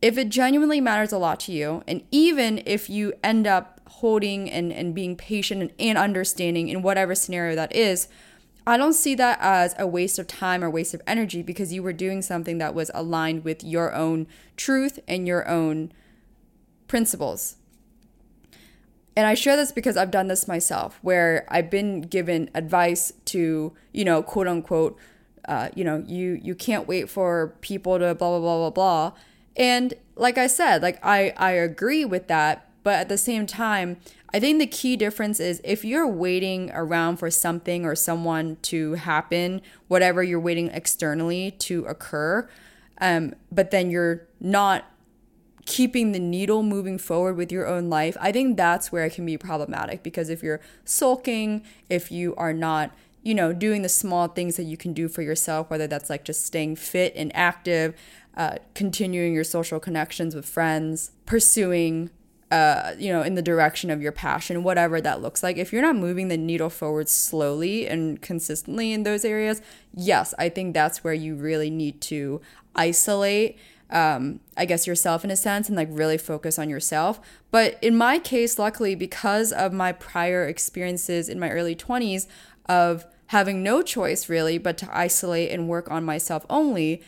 If 0.00 0.18
it 0.18 0.28
genuinely 0.28 0.80
matters 0.80 1.12
a 1.12 1.18
lot 1.18 1.40
to 1.40 1.52
you, 1.52 1.82
and 1.86 2.02
even 2.10 2.62
if 2.66 2.90
you 2.90 3.12
end 3.22 3.46
up 3.46 3.80
holding 3.86 4.50
and, 4.50 4.72
and 4.72 4.94
being 4.94 5.16
patient 5.16 5.60
and, 5.62 5.72
and 5.78 5.98
understanding 5.98 6.68
in 6.68 6.82
whatever 6.82 7.14
scenario 7.14 7.54
that 7.54 7.74
is, 7.74 8.08
I 8.66 8.76
don't 8.76 8.92
see 8.92 9.14
that 9.16 9.38
as 9.40 9.74
a 9.78 9.86
waste 9.86 10.18
of 10.18 10.26
time 10.26 10.62
or 10.62 10.70
waste 10.70 10.94
of 10.94 11.02
energy 11.06 11.42
because 11.42 11.72
you 11.72 11.82
were 11.82 11.92
doing 11.92 12.22
something 12.22 12.58
that 12.58 12.74
was 12.74 12.90
aligned 12.94 13.44
with 13.44 13.64
your 13.64 13.92
own 13.92 14.28
truth 14.56 15.00
and 15.08 15.26
your 15.26 15.48
own 15.48 15.92
principles. 16.86 17.56
And 19.16 19.26
I 19.26 19.34
share 19.34 19.56
this 19.56 19.72
because 19.72 19.96
I've 19.96 20.10
done 20.10 20.28
this 20.28 20.48
myself, 20.48 20.98
where 21.02 21.44
I've 21.48 21.70
been 21.70 22.02
given 22.02 22.50
advice 22.54 23.12
to, 23.26 23.72
you 23.92 24.04
know, 24.04 24.22
quote 24.22 24.48
unquote, 24.48 24.98
uh, 25.46 25.68
you 25.74 25.84
know, 25.84 26.04
you 26.06 26.40
you 26.42 26.54
can't 26.54 26.86
wait 26.86 27.08
for 27.08 27.54
people 27.60 27.98
to 27.98 28.14
blah 28.14 28.38
blah 28.38 28.40
blah 28.40 28.58
blah 28.58 28.70
blah. 28.70 29.12
And 29.56 29.94
like 30.16 30.38
I 30.38 30.46
said, 30.46 30.82
like 30.82 30.98
I 31.02 31.32
I 31.36 31.52
agree 31.52 32.04
with 32.04 32.28
that, 32.28 32.68
but 32.82 32.94
at 32.94 33.08
the 33.08 33.18
same 33.18 33.46
time, 33.46 33.98
I 34.32 34.40
think 34.40 34.58
the 34.58 34.66
key 34.66 34.96
difference 34.96 35.40
is 35.40 35.60
if 35.64 35.84
you're 35.84 36.06
waiting 36.06 36.70
around 36.72 37.18
for 37.18 37.30
something 37.30 37.84
or 37.84 37.94
someone 37.94 38.56
to 38.62 38.94
happen, 38.94 39.60
whatever 39.88 40.22
you're 40.22 40.40
waiting 40.40 40.68
externally 40.68 41.50
to 41.50 41.84
occur, 41.84 42.48
um, 43.00 43.34
but 43.50 43.70
then 43.70 43.90
you're 43.90 44.26
not 44.40 44.86
keeping 45.64 46.12
the 46.12 46.18
needle 46.18 46.62
moving 46.62 46.98
forward 46.98 47.36
with 47.36 47.52
your 47.52 47.66
own 47.66 47.88
life, 47.88 48.16
I 48.20 48.32
think 48.32 48.56
that's 48.56 48.90
where 48.90 49.04
it 49.04 49.14
can 49.14 49.26
be 49.26 49.38
problematic 49.38 50.02
because 50.02 50.28
if 50.28 50.42
you're 50.42 50.60
sulking, 50.84 51.62
if 51.88 52.10
you 52.10 52.34
are 52.36 52.52
not, 52.52 52.90
you 53.22 53.34
know, 53.34 53.52
doing 53.52 53.82
the 53.82 53.88
small 53.88 54.28
things 54.28 54.56
that 54.56 54.64
you 54.64 54.76
can 54.76 54.92
do 54.92 55.08
for 55.08 55.22
yourself, 55.22 55.70
whether 55.70 55.86
that's 55.86 56.10
like 56.10 56.24
just 56.24 56.44
staying 56.44 56.76
fit 56.76 57.12
and 57.14 57.34
active, 57.34 57.94
uh, 58.36 58.56
continuing 58.74 59.34
your 59.34 59.44
social 59.44 59.78
connections 59.78 60.34
with 60.34 60.46
friends, 60.46 61.12
pursuing, 61.26 62.10
uh, 62.50 62.92
you 62.98 63.12
know, 63.12 63.22
in 63.22 63.34
the 63.34 63.42
direction 63.42 63.90
of 63.90 64.02
your 64.02 64.12
passion, 64.12 64.62
whatever 64.62 65.00
that 65.00 65.22
looks 65.22 65.42
like. 65.42 65.56
If 65.56 65.72
you're 65.72 65.82
not 65.82 65.96
moving 65.96 66.28
the 66.28 66.36
needle 66.36 66.70
forward 66.70 67.08
slowly 67.08 67.86
and 67.86 68.20
consistently 68.20 68.92
in 68.92 69.04
those 69.04 69.24
areas, 69.24 69.62
yes, 69.94 70.34
I 70.38 70.48
think 70.48 70.74
that's 70.74 71.04
where 71.04 71.14
you 71.14 71.34
really 71.34 71.70
need 71.70 72.00
to 72.02 72.40
isolate 72.74 73.58
um, 73.92 74.40
I 74.56 74.64
guess 74.64 74.86
yourself 74.86 75.22
in 75.22 75.30
a 75.30 75.36
sense 75.36 75.68
and 75.68 75.76
like 75.76 75.88
really 75.90 76.16
focus 76.16 76.58
on 76.58 76.70
yourself. 76.70 77.20
But 77.50 77.78
in 77.82 77.94
my 77.94 78.18
case, 78.18 78.58
luckily, 78.58 78.94
because 78.94 79.52
of 79.52 79.72
my 79.72 79.92
prior 79.92 80.46
experiences 80.46 81.28
in 81.28 81.38
my 81.38 81.50
early 81.50 81.76
20s 81.76 82.26
of 82.66 83.04
having 83.32 83.62
no 83.62 83.80
choice 83.80 84.28
really 84.28 84.58
but 84.58 84.76
to 84.76 84.96
isolate 84.96 85.50
and 85.50 85.66
work 85.66 85.90
on 85.90 86.04
myself 86.04 86.44
only, 86.50 87.02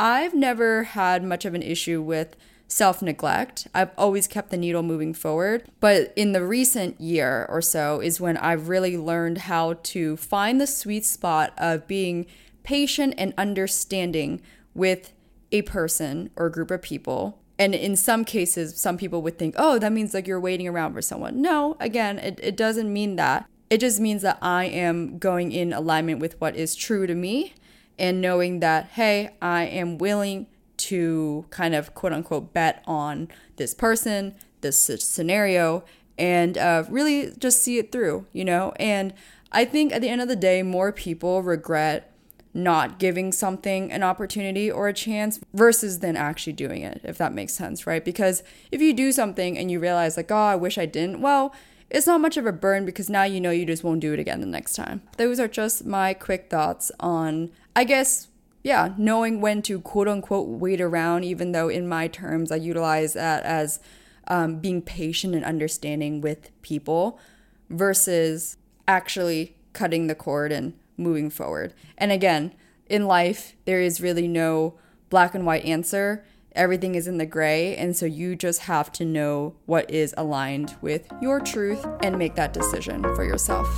I've 0.00 0.34
never 0.34 0.82
had 0.82 1.22
much 1.22 1.44
of 1.44 1.54
an 1.54 1.62
issue 1.62 2.02
with 2.02 2.34
self 2.66 3.00
neglect. 3.00 3.68
I've 3.72 3.92
always 3.96 4.26
kept 4.26 4.50
the 4.50 4.56
needle 4.56 4.82
moving 4.82 5.14
forward. 5.14 5.70
But 5.78 6.12
in 6.16 6.32
the 6.32 6.44
recent 6.44 7.00
year 7.00 7.46
or 7.48 7.62
so 7.62 8.00
is 8.00 8.20
when 8.20 8.36
I've 8.36 8.68
really 8.68 8.98
learned 8.98 9.38
how 9.38 9.74
to 9.74 10.16
find 10.16 10.60
the 10.60 10.66
sweet 10.66 11.04
spot 11.04 11.52
of 11.56 11.86
being 11.86 12.26
patient 12.64 13.14
and 13.16 13.32
understanding 13.38 14.42
with 14.74 15.12
a 15.52 15.62
person 15.62 16.30
or 16.34 16.50
group 16.50 16.72
of 16.72 16.82
people. 16.82 17.38
And 17.60 17.76
in 17.76 17.94
some 17.94 18.24
cases, 18.24 18.80
some 18.80 18.96
people 18.96 19.22
would 19.22 19.38
think, 19.38 19.54
oh, 19.56 19.78
that 19.78 19.92
means 19.92 20.14
like 20.14 20.26
you're 20.26 20.40
waiting 20.40 20.66
around 20.66 20.94
for 20.94 21.02
someone. 21.02 21.40
No, 21.40 21.76
again, 21.78 22.18
it, 22.18 22.40
it 22.42 22.56
doesn't 22.56 22.92
mean 22.92 23.16
that. 23.16 23.46
It 23.70 23.78
just 23.78 24.00
means 24.00 24.22
that 24.22 24.38
I 24.42 24.64
am 24.64 25.18
going 25.18 25.52
in 25.52 25.72
alignment 25.72 26.18
with 26.18 26.40
what 26.40 26.56
is 26.56 26.74
true 26.74 27.06
to 27.06 27.14
me 27.14 27.54
and 28.00 28.20
knowing 28.20 28.58
that, 28.60 28.86
hey, 28.86 29.30
I 29.40 29.62
am 29.62 29.96
willing 29.96 30.48
to 30.78 31.46
kind 31.50 31.74
of 31.74 31.94
quote 31.94 32.12
unquote 32.12 32.52
bet 32.52 32.82
on 32.86 33.28
this 33.56 33.72
person, 33.72 34.34
this 34.60 34.90
scenario, 34.98 35.84
and 36.18 36.58
uh, 36.58 36.82
really 36.88 37.32
just 37.38 37.62
see 37.62 37.78
it 37.78 37.92
through, 37.92 38.26
you 38.32 38.44
know? 38.44 38.72
And 38.76 39.14
I 39.52 39.64
think 39.64 39.92
at 39.92 40.00
the 40.00 40.08
end 40.08 40.20
of 40.20 40.26
the 40.26 40.36
day, 40.36 40.62
more 40.64 40.90
people 40.90 41.42
regret 41.42 42.12
not 42.52 42.98
giving 42.98 43.30
something 43.30 43.92
an 43.92 44.02
opportunity 44.02 44.68
or 44.68 44.88
a 44.88 44.92
chance 44.92 45.38
versus 45.54 46.00
then 46.00 46.16
actually 46.16 46.52
doing 46.52 46.82
it, 46.82 47.00
if 47.04 47.16
that 47.18 47.32
makes 47.32 47.52
sense, 47.52 47.86
right? 47.86 48.04
Because 48.04 48.42
if 48.72 48.80
you 48.80 48.92
do 48.92 49.12
something 49.12 49.56
and 49.56 49.70
you 49.70 49.78
realize, 49.78 50.16
like, 50.16 50.32
oh, 50.32 50.36
I 50.36 50.56
wish 50.56 50.76
I 50.76 50.86
didn't, 50.86 51.20
well, 51.20 51.54
it's 51.90 52.06
not 52.06 52.20
much 52.20 52.36
of 52.36 52.46
a 52.46 52.52
burn 52.52 52.86
because 52.86 53.10
now 53.10 53.24
you 53.24 53.40
know 53.40 53.50
you 53.50 53.66
just 53.66 53.84
won't 53.84 54.00
do 54.00 54.12
it 54.12 54.20
again 54.20 54.40
the 54.40 54.46
next 54.46 54.74
time. 54.74 55.02
Those 55.16 55.40
are 55.40 55.48
just 55.48 55.84
my 55.84 56.14
quick 56.14 56.48
thoughts 56.48 56.92
on, 57.00 57.50
I 57.74 57.84
guess, 57.84 58.28
yeah, 58.62 58.94
knowing 58.96 59.40
when 59.40 59.62
to 59.62 59.80
quote 59.80 60.08
unquote 60.08 60.48
wait 60.48 60.80
around, 60.80 61.24
even 61.24 61.52
though 61.52 61.68
in 61.68 61.88
my 61.88 62.08
terms 62.08 62.52
I 62.52 62.56
utilize 62.56 63.14
that 63.14 63.42
as 63.44 63.80
um, 64.28 64.60
being 64.60 64.82
patient 64.82 65.34
and 65.34 65.44
understanding 65.44 66.20
with 66.20 66.50
people 66.62 67.18
versus 67.68 68.56
actually 68.86 69.56
cutting 69.72 70.06
the 70.06 70.14
cord 70.14 70.52
and 70.52 70.74
moving 70.96 71.30
forward. 71.30 71.74
And 71.98 72.12
again, 72.12 72.54
in 72.86 73.06
life, 73.06 73.54
there 73.64 73.80
is 73.80 74.00
really 74.00 74.28
no 74.28 74.74
black 75.08 75.34
and 75.34 75.46
white 75.46 75.64
answer. 75.64 76.24
Everything 76.52 76.94
is 76.94 77.06
in 77.06 77.18
the 77.18 77.26
gray. 77.26 77.76
And 77.76 77.96
so 77.96 78.06
you 78.06 78.36
just 78.36 78.62
have 78.62 78.92
to 78.92 79.04
know 79.04 79.54
what 79.66 79.90
is 79.90 80.14
aligned 80.16 80.76
with 80.80 81.10
your 81.20 81.40
truth 81.40 81.86
and 82.02 82.18
make 82.18 82.34
that 82.34 82.52
decision 82.52 83.02
for 83.02 83.24
yourself. 83.24 83.68